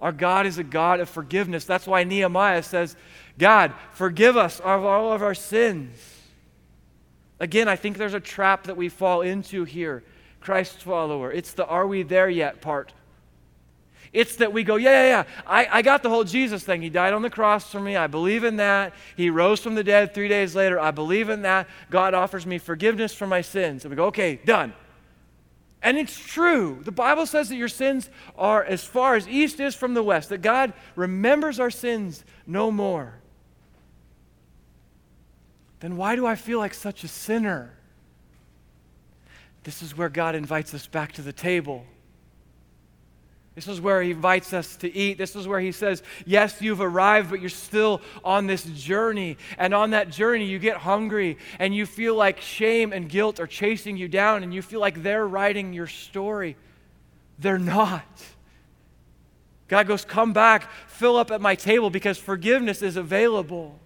Our 0.01 0.11
God 0.11 0.47
is 0.47 0.57
a 0.57 0.63
God 0.63 0.99
of 0.99 1.07
forgiveness. 1.07 1.65
That's 1.65 1.85
why 1.85 2.03
Nehemiah 2.03 2.63
says, 2.63 2.95
God, 3.37 3.73
forgive 3.91 4.37
us 4.37 4.59
of 4.59 4.83
all 4.83 5.13
of 5.13 5.21
our 5.21 5.35
sins. 5.35 5.99
Again, 7.39 7.67
I 7.67 7.75
think 7.75 7.99
there's 7.99 8.15
a 8.15 8.19
trap 8.19 8.63
that 8.63 8.75
we 8.75 8.89
fall 8.89 9.21
into 9.21 9.65
here, 9.65 10.03
Christ 10.45 10.83
follower. 10.83 11.31
It's 11.31 11.53
the 11.53 11.65
are 11.65 11.87
we 11.87 12.03
there 12.03 12.29
yet 12.29 12.61
part. 12.61 12.93
It's 14.13 14.35
that 14.35 14.53
we 14.53 14.63
go, 14.63 14.75
yeah, 14.75 14.91
yeah, 14.91 15.07
yeah. 15.07 15.23
I, 15.47 15.67
I 15.79 15.81
got 15.81 16.03
the 16.03 16.09
whole 16.09 16.23
Jesus 16.23 16.63
thing. 16.63 16.83
He 16.83 16.89
died 16.89 17.13
on 17.13 17.23
the 17.23 17.31
cross 17.31 17.69
for 17.69 17.79
me. 17.79 17.95
I 17.97 18.05
believe 18.05 18.43
in 18.43 18.57
that. 18.57 18.93
He 19.17 19.31
rose 19.31 19.59
from 19.59 19.73
the 19.73 19.83
dead 19.83 20.13
three 20.13 20.27
days 20.27 20.55
later. 20.55 20.79
I 20.79 20.91
believe 20.91 21.29
in 21.29 21.41
that. 21.41 21.67
God 21.89 22.13
offers 22.13 22.45
me 22.45 22.59
forgiveness 22.59 23.11
for 23.13 23.25
my 23.25 23.41
sins. 23.41 23.83
And 23.83 23.89
we 23.89 23.95
go, 23.95 24.05
okay, 24.05 24.35
done. 24.45 24.73
And 25.81 25.97
it's 25.97 26.17
true. 26.17 26.79
The 26.83 26.91
Bible 26.91 27.25
says 27.25 27.49
that 27.49 27.55
your 27.55 27.67
sins 27.67 28.09
are 28.37 28.63
as 28.63 28.83
far 28.83 29.15
as 29.15 29.27
east 29.27 29.59
is 29.59 29.73
from 29.73 29.95
the 29.95 30.03
west, 30.03 30.29
that 30.29 30.43
God 30.43 30.73
remembers 30.95 31.59
our 31.59 31.71
sins 31.71 32.23
no 32.45 32.69
more. 32.69 33.15
then 35.79 35.97
why 35.97 36.15
do 36.15 36.25
I 36.25 36.35
feel 36.35 36.59
like 36.59 36.75
such 36.75 37.03
a 37.03 37.07
sinner? 37.07 37.74
This 39.65 39.81
is 39.81 39.97
where 39.97 40.09
God 40.09 40.35
invites 40.35 40.73
us 40.75 40.85
back 40.85 41.13
to 41.13 41.23
the 41.23 41.33
table. 41.33 41.85
This 43.55 43.67
is 43.67 43.81
where 43.81 44.01
he 44.01 44.11
invites 44.11 44.53
us 44.53 44.75
to 44.77 44.95
eat. 44.95 45.17
This 45.17 45.35
is 45.35 45.47
where 45.47 45.59
he 45.59 45.71
says, 45.71 46.03
Yes, 46.25 46.61
you've 46.61 46.81
arrived, 46.81 47.31
but 47.31 47.39
you're 47.39 47.49
still 47.49 48.01
on 48.23 48.45
this 48.45 48.63
journey. 48.63 49.37
And 49.57 49.73
on 49.73 49.89
that 49.91 50.11
journey, 50.11 50.45
you 50.45 50.59
get 50.59 50.77
hungry 50.77 51.37
and 51.57 51.73
you 51.73 51.87
feel 51.87 52.15
like 52.15 52.41
shame 52.41 52.93
and 52.93 53.09
guilt 53.09 53.39
are 53.39 53.47
chasing 53.47 53.97
you 53.97 54.07
down, 54.07 54.43
and 54.43 54.53
you 54.53 54.61
feel 54.61 54.81
like 54.81 55.01
they're 55.01 55.27
writing 55.27 55.73
your 55.73 55.87
story. 55.87 56.57
They're 57.39 57.57
not. 57.57 58.03
God 59.67 59.87
goes, 59.87 60.05
Come 60.05 60.31
back, 60.31 60.69
fill 60.87 61.15
up 61.15 61.31
at 61.31 61.41
my 61.41 61.55
table 61.55 61.89
because 61.89 62.19
forgiveness 62.19 62.83
is 62.83 62.97
available. 62.97 63.79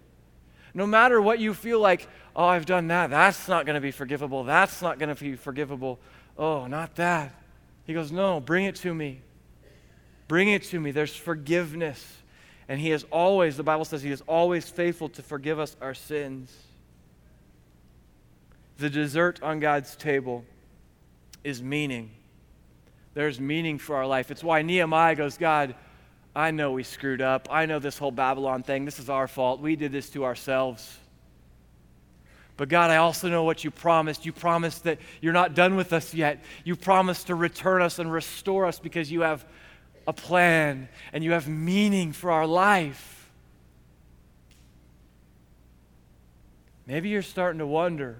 No 0.73 0.85
matter 0.85 1.21
what 1.21 1.39
you 1.39 1.53
feel 1.53 1.79
like, 1.79 2.07
oh, 2.39 2.45
I've 2.45 2.65
done 2.65 2.87
that. 2.87 3.09
That's 3.09 3.49
not 3.49 3.65
going 3.65 3.75
to 3.75 3.81
be 3.81 3.91
forgivable. 3.91 4.45
That's 4.45 4.81
not 4.81 4.97
going 4.97 5.13
to 5.13 5.21
be 5.21 5.35
forgivable. 5.35 5.99
Oh, 6.37 6.67
not 6.67 6.95
that. 6.95 7.33
He 7.83 7.93
goes, 7.93 8.13
No, 8.13 8.39
bring 8.39 8.63
it 8.63 8.75
to 8.77 8.93
me. 8.93 9.21
Bring 10.29 10.47
it 10.47 10.63
to 10.65 10.79
me. 10.79 10.91
There's 10.91 11.13
forgiveness. 11.13 12.17
And 12.69 12.79
He 12.79 12.91
is 12.91 13.05
always, 13.11 13.57
the 13.57 13.63
Bible 13.63 13.83
says, 13.83 14.01
He 14.01 14.11
is 14.11 14.21
always 14.21 14.69
faithful 14.69 15.09
to 15.09 15.21
forgive 15.21 15.59
us 15.59 15.75
our 15.81 15.93
sins. 15.93 16.55
The 18.77 18.89
dessert 18.89 19.43
on 19.43 19.59
God's 19.59 19.97
table 19.97 20.45
is 21.43 21.61
meaning. 21.61 22.11
There's 23.15 23.41
meaning 23.41 23.79
for 23.79 23.97
our 23.97 24.07
life. 24.07 24.31
It's 24.31 24.43
why 24.43 24.61
Nehemiah 24.61 25.15
goes, 25.15 25.37
God, 25.37 25.75
I 26.33 26.51
know 26.51 26.71
we 26.71 26.83
screwed 26.83 27.21
up. 27.21 27.49
I 27.51 27.65
know 27.65 27.79
this 27.79 27.97
whole 27.97 28.11
Babylon 28.11 28.63
thing, 28.63 28.85
this 28.85 28.99
is 28.99 29.09
our 29.09 29.27
fault. 29.27 29.59
We 29.59 29.75
did 29.75 29.91
this 29.91 30.09
to 30.11 30.23
ourselves. 30.23 30.99
But 32.59 32.67
God, 32.67 32.89
I 32.91 32.97
also 32.97 33.29
know 33.29 33.45
what 33.45 33.63
you 33.63 33.71
promised. 33.71 34.25
You 34.25 34.33
promised 34.33 34.83
that 34.83 34.99
you're 35.21 35.31
not 35.31 35.55
done 35.55 35.77
with 35.77 35.93
us 35.93 36.13
yet. 36.13 36.43
You 36.65 36.75
promised 36.75 37.27
to 37.27 37.35
return 37.35 37.81
us 37.81 37.99
and 37.99 38.11
restore 38.11 38.65
us 38.65 38.79
because 38.79 39.09
you 39.09 39.21
have 39.21 39.45
a 40.05 40.11
plan 40.11 40.89
and 41.13 41.23
you 41.23 41.31
have 41.31 41.47
meaning 41.47 42.11
for 42.11 42.31
our 42.31 42.45
life. 42.45 43.31
Maybe 46.85 47.07
you're 47.07 47.21
starting 47.21 47.59
to 47.59 47.65
wonder 47.65 48.17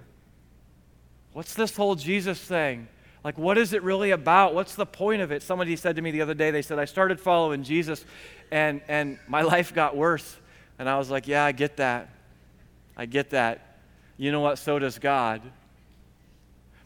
what's 1.34 1.54
this 1.54 1.75
whole 1.75 1.95
Jesus 1.95 2.39
thing? 2.39 2.88
Like, 3.25 3.38
what 3.38 3.58
is 3.58 3.73
it 3.73 3.84
really 3.84 4.12
about? 4.12 4.56
What's 4.56 4.75
the 4.75 4.86
point 4.86 5.21
of 5.21 5.34
it? 5.34 5.43
Somebody 5.43 5.75
said 5.75 5.97
to 5.97 6.02
me 6.02 6.12
the 6.12 6.21
other 6.21 6.34
day, 6.34 6.49
they 6.49 6.62
said, 6.62 6.80
I 6.80 6.86
started 6.86 7.19
following 7.19 7.63
Jesus 7.63 8.06
and, 8.52 8.80
and 8.88 9.19
my 9.28 9.41
life 9.56 9.73
got 9.73 9.97
worse. 9.97 10.38
And 10.78 10.88
I 10.88 10.97
was 10.97 11.10
like, 11.10 11.28
yeah, 11.28 11.43
I 11.43 11.52
get 11.52 11.75
that. 11.75 12.08
I 12.95 13.06
get 13.06 13.32
that. 13.32 13.65
You 14.19 14.34
know 14.34 14.41
what? 14.41 14.60
So 14.60 14.77
does 14.77 14.99
God. 14.99 15.41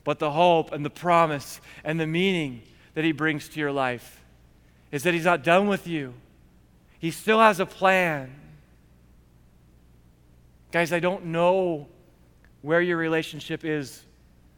But 0.04 0.20
the 0.20 0.32
hope 0.32 0.72
and 0.72 0.86
the 0.86 0.92
promise 0.92 1.60
and 1.84 2.00
the 2.00 2.06
meaning 2.06 2.62
that 2.94 3.04
He 3.04 3.12
brings 3.12 3.50
to 3.50 3.60
your 3.60 3.72
life 3.72 4.22
is 4.92 5.04
that 5.04 5.16
He's 5.16 5.26
not 5.26 5.44
done 5.44 5.68
with 5.68 5.88
you, 5.88 6.14
He 7.00 7.10
still 7.12 7.40
has 7.40 7.60
a 7.60 7.66
plan. 7.66 8.34
Guys, 10.72 10.94
I 10.94 11.00
don't 11.00 11.26
know 11.26 11.88
where 12.62 12.82
your 12.82 12.98
relationship 12.98 13.66
is 13.66 14.04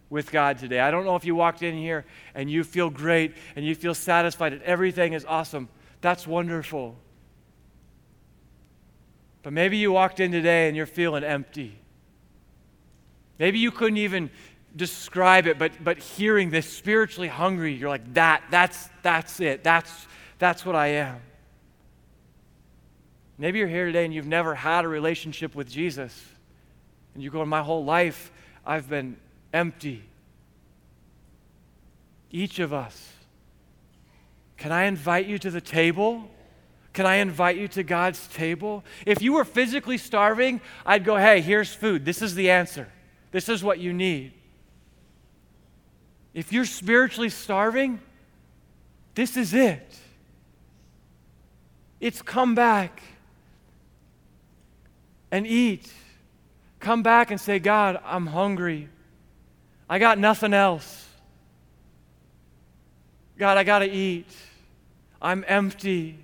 with 0.10 0.32
God 0.32 0.58
today. 0.58 0.80
I 0.80 0.92
don't 0.92 1.06
know 1.06 1.16
if 1.16 1.26
you 1.26 1.34
walked 1.34 1.64
in 1.64 1.76
here 1.76 2.06
and 2.34 2.52
you 2.52 2.64
feel 2.64 2.90
great 2.90 3.36
and 3.56 3.66
you 3.66 3.74
feel 3.74 3.94
satisfied 3.94 4.54
and 4.54 4.62
everything 4.64 5.14
is 5.14 5.26
awesome. 5.26 5.70
That's 6.02 6.28
wonderful. 6.28 6.96
But 9.44 9.54
maybe 9.54 9.78
you 9.78 9.92
walked 9.92 10.20
in 10.20 10.32
today 10.32 10.68
and 10.68 10.76
you're 10.78 10.86
feeling 10.86 11.24
empty. 11.24 11.80
Maybe 13.38 13.60
you 13.60 13.72
couldn't 13.72 13.98
even 13.98 14.30
describe 14.76 15.48
it, 15.48 15.58
but, 15.58 15.72
but 15.84 15.98
hearing 15.98 16.50
this 16.50 16.72
spiritually 16.72 17.28
hungry, 17.28 17.74
you're 17.74 17.90
like, 17.90 18.14
that, 18.14 18.44
that's, 18.50 18.90
that's 19.02 19.40
it. 19.40 19.64
That's, 19.64 20.08
that's 20.40 20.66
what 20.66 20.76
I 20.76 20.88
am. 20.88 21.22
Maybe 23.38 23.60
you're 23.60 23.68
here 23.68 23.86
today 23.86 24.06
and 24.06 24.14
you've 24.14 24.28
never 24.28 24.56
had 24.56 24.86
a 24.86 24.88
relationship 24.88 25.56
with 25.56 25.70
Jesus. 25.70 26.26
And 27.14 27.24
you're 27.24 27.32
going, 27.32 27.50
my 27.50 27.62
whole 27.62 27.84
life, 27.84 28.32
I've 28.66 28.90
been 28.90 29.18
empty. 29.54 30.04
Each 32.32 32.60
of 32.60 32.74
us. 32.74 33.12
Can 34.58 34.72
I 34.72 34.86
invite 34.86 35.26
you 35.26 35.38
to 35.40 35.52
the 35.52 35.62
table? 35.62 36.30
Can 36.94 37.06
I 37.06 37.16
invite 37.16 37.58
you 37.58 37.68
to 37.70 37.84
God's 37.84 38.26
table? 38.28 38.86
If 39.06 39.22
you 39.22 39.34
were 39.34 39.44
physically 39.44 39.98
starving, 39.98 40.62
I'd 40.86 41.04
go, 41.04 41.18
hey, 41.18 41.42
here's 41.42 41.74
food. 41.74 42.06
This 42.06 42.22
is 42.22 42.36
the 42.36 42.50
answer. 42.50 42.88
This 43.36 43.50
is 43.50 43.62
what 43.62 43.80
you 43.80 43.92
need. 43.92 44.32
If 46.34 46.54
you're 46.54 46.64
spiritually 46.64 47.28
starving, 47.28 48.00
this 49.14 49.36
is 49.36 49.54
it. 49.54 49.94
It's 52.00 52.22
come 52.22 52.56
back 52.56 53.02
and 55.32 55.46
eat. 55.46 55.92
Come 56.80 57.04
back 57.04 57.30
and 57.30 57.42
say, 57.42 57.60
God, 57.60 58.00
I'm 58.06 58.26
hungry. 58.28 58.88
I 59.90 60.00
got 60.00 60.18
nothing 60.18 60.54
else. 60.54 61.06
God, 63.38 63.58
I 63.58 63.66
got 63.66 63.80
to 63.80 63.92
eat. 63.92 64.30
I'm 65.22 65.44
empty. 65.46 66.18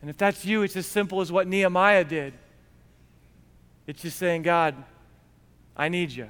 And 0.00 0.10
if 0.10 0.16
that's 0.16 0.44
you, 0.44 0.62
it's 0.62 0.74
as 0.74 0.86
simple 0.86 1.20
as 1.20 1.30
what 1.30 1.46
Nehemiah 1.46 2.02
did. 2.02 2.34
It's 3.86 4.02
just 4.02 4.18
saying, 4.18 4.42
God, 4.42 4.74
I 5.76 5.88
need 5.88 6.10
you. 6.10 6.28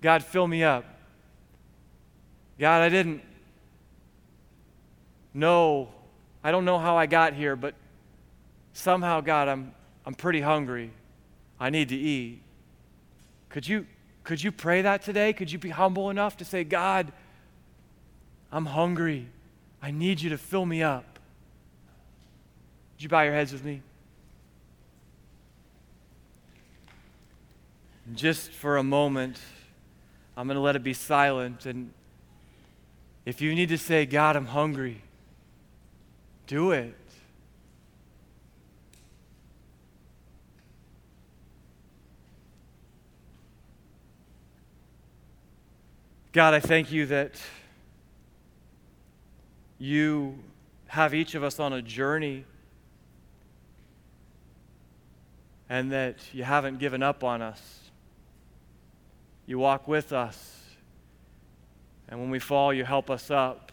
God, 0.00 0.22
fill 0.22 0.46
me 0.46 0.62
up. 0.64 0.84
God, 2.58 2.82
I 2.82 2.88
didn't 2.88 3.22
know, 5.34 5.88
I 6.44 6.50
don't 6.50 6.64
know 6.64 6.78
how 6.78 6.96
I 6.96 7.06
got 7.06 7.34
here, 7.34 7.56
but 7.56 7.74
somehow, 8.72 9.20
God, 9.20 9.48
I'm, 9.48 9.74
I'm 10.04 10.14
pretty 10.14 10.40
hungry. 10.40 10.90
I 11.58 11.70
need 11.70 11.88
to 11.90 11.96
eat. 11.96 12.42
Could 13.48 13.66
you, 13.66 13.86
could 14.24 14.42
you 14.42 14.52
pray 14.52 14.82
that 14.82 15.02
today? 15.02 15.32
Could 15.32 15.50
you 15.50 15.58
be 15.58 15.70
humble 15.70 16.10
enough 16.10 16.36
to 16.38 16.44
say, 16.44 16.64
God, 16.64 17.12
I'm 18.50 18.66
hungry. 18.66 19.28
I 19.80 19.90
need 19.90 20.20
you 20.20 20.30
to 20.30 20.38
fill 20.38 20.66
me 20.66 20.82
up. 20.82 21.18
Would 22.94 23.02
you 23.02 23.08
bow 23.08 23.22
your 23.22 23.32
heads 23.32 23.52
with 23.52 23.64
me? 23.64 23.82
Just 28.14 28.50
for 28.50 28.76
a 28.76 28.82
moment, 28.82 29.38
I'm 30.36 30.46
going 30.46 30.56
to 30.56 30.60
let 30.60 30.76
it 30.76 30.82
be 30.82 30.92
silent. 30.92 31.66
And 31.66 31.92
if 33.24 33.40
you 33.40 33.54
need 33.54 33.68
to 33.70 33.78
say, 33.78 34.06
God, 34.06 34.36
I'm 34.36 34.46
hungry, 34.46 35.02
do 36.46 36.72
it. 36.72 36.94
God, 46.32 46.54
I 46.54 46.60
thank 46.60 46.90
you 46.90 47.04
that 47.06 47.38
you 49.78 50.38
have 50.86 51.12
each 51.14 51.34
of 51.34 51.42
us 51.42 51.60
on 51.60 51.74
a 51.74 51.82
journey 51.82 52.44
and 55.68 55.92
that 55.92 56.16
you 56.32 56.44
haven't 56.44 56.78
given 56.78 57.02
up 57.02 57.22
on 57.22 57.42
us. 57.42 57.81
You 59.46 59.58
walk 59.58 59.88
with 59.88 60.12
us. 60.12 60.60
And 62.08 62.20
when 62.20 62.30
we 62.30 62.38
fall, 62.38 62.72
you 62.72 62.84
help 62.84 63.10
us 63.10 63.30
up. 63.30 63.72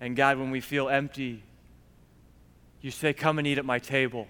And 0.00 0.16
God, 0.16 0.38
when 0.38 0.50
we 0.50 0.60
feel 0.60 0.88
empty, 0.88 1.42
you 2.80 2.90
say, 2.90 3.12
Come 3.12 3.38
and 3.38 3.46
eat 3.46 3.58
at 3.58 3.64
my 3.64 3.78
table. 3.78 4.26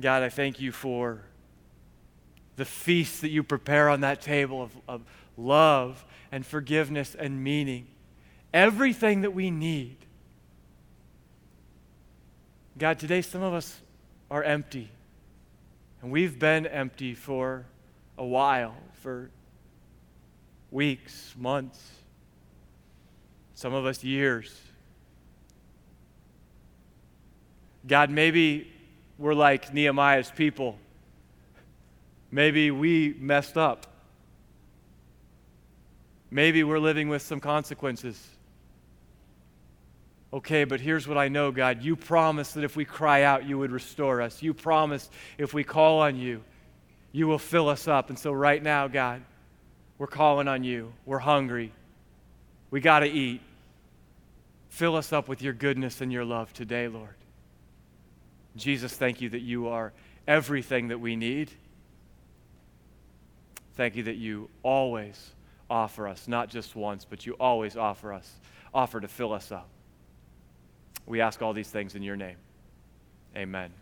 God, 0.00 0.22
I 0.22 0.28
thank 0.28 0.60
you 0.60 0.72
for 0.72 1.22
the 2.56 2.64
feast 2.64 3.20
that 3.20 3.30
you 3.30 3.42
prepare 3.42 3.88
on 3.88 4.00
that 4.00 4.20
table 4.20 4.62
of, 4.62 4.76
of 4.88 5.02
love 5.36 6.04
and 6.30 6.44
forgiveness 6.44 7.14
and 7.14 7.42
meaning. 7.42 7.86
Everything 8.52 9.22
that 9.22 9.32
we 9.32 9.50
need. 9.50 9.96
God, 12.78 12.98
today 12.98 13.22
some 13.22 13.42
of 13.42 13.54
us 13.54 13.80
are 14.30 14.42
empty. 14.42 14.90
And 16.04 16.12
we've 16.12 16.38
been 16.38 16.66
empty 16.66 17.14
for 17.14 17.66
a 18.16 18.24
while, 18.24 18.76
for 19.00 19.30
weeks, 20.70 21.34
months, 21.36 21.82
some 23.54 23.74
of 23.74 23.86
us 23.86 24.04
years. 24.04 24.54
God, 27.86 28.10
maybe 28.10 28.70
we're 29.18 29.34
like 29.34 29.74
Nehemiah's 29.74 30.30
people 30.30 30.78
Maybe 32.34 32.72
we 32.72 33.14
messed 33.20 33.56
up. 33.56 33.86
Maybe 36.32 36.64
we're 36.64 36.80
living 36.80 37.08
with 37.08 37.22
some 37.22 37.38
consequences. 37.38 38.20
Okay, 40.34 40.64
but 40.64 40.80
here's 40.80 41.06
what 41.06 41.16
I 41.16 41.28
know, 41.28 41.52
God. 41.52 41.84
You 41.84 41.94
promised 41.94 42.54
that 42.54 42.64
if 42.64 42.74
we 42.74 42.84
cry 42.84 43.22
out, 43.22 43.46
you 43.46 43.56
would 43.56 43.70
restore 43.70 44.20
us. 44.20 44.42
You 44.42 44.52
promised 44.52 45.12
if 45.38 45.54
we 45.54 45.62
call 45.62 46.00
on 46.00 46.16
you, 46.16 46.42
you 47.12 47.28
will 47.28 47.38
fill 47.38 47.68
us 47.68 47.86
up. 47.86 48.08
And 48.08 48.18
so, 48.18 48.32
right 48.32 48.60
now, 48.60 48.88
God, 48.88 49.22
we're 49.96 50.08
calling 50.08 50.48
on 50.48 50.64
you. 50.64 50.92
We're 51.06 51.20
hungry. 51.20 51.72
We 52.72 52.80
got 52.80 53.00
to 53.00 53.06
eat. 53.06 53.42
Fill 54.70 54.96
us 54.96 55.12
up 55.12 55.28
with 55.28 55.40
your 55.40 55.52
goodness 55.52 56.00
and 56.00 56.12
your 56.12 56.24
love 56.24 56.52
today, 56.52 56.88
Lord. 56.88 57.14
Jesus, 58.56 58.92
thank 58.92 59.20
you 59.20 59.28
that 59.28 59.42
you 59.42 59.68
are 59.68 59.92
everything 60.26 60.88
that 60.88 60.98
we 60.98 61.14
need. 61.14 61.52
Thank 63.74 63.94
you 63.94 64.02
that 64.04 64.16
you 64.16 64.50
always 64.64 65.30
offer 65.70 66.08
us, 66.08 66.26
not 66.26 66.48
just 66.48 66.74
once, 66.74 67.04
but 67.04 67.24
you 67.24 67.34
always 67.34 67.76
offer 67.76 68.12
us, 68.12 68.28
offer 68.74 69.00
to 69.00 69.06
fill 69.06 69.32
us 69.32 69.52
up. 69.52 69.68
We 71.06 71.20
ask 71.20 71.42
all 71.42 71.52
these 71.52 71.70
things 71.70 71.94
in 71.94 72.02
your 72.02 72.16
name. 72.16 72.36
Amen. 73.36 73.72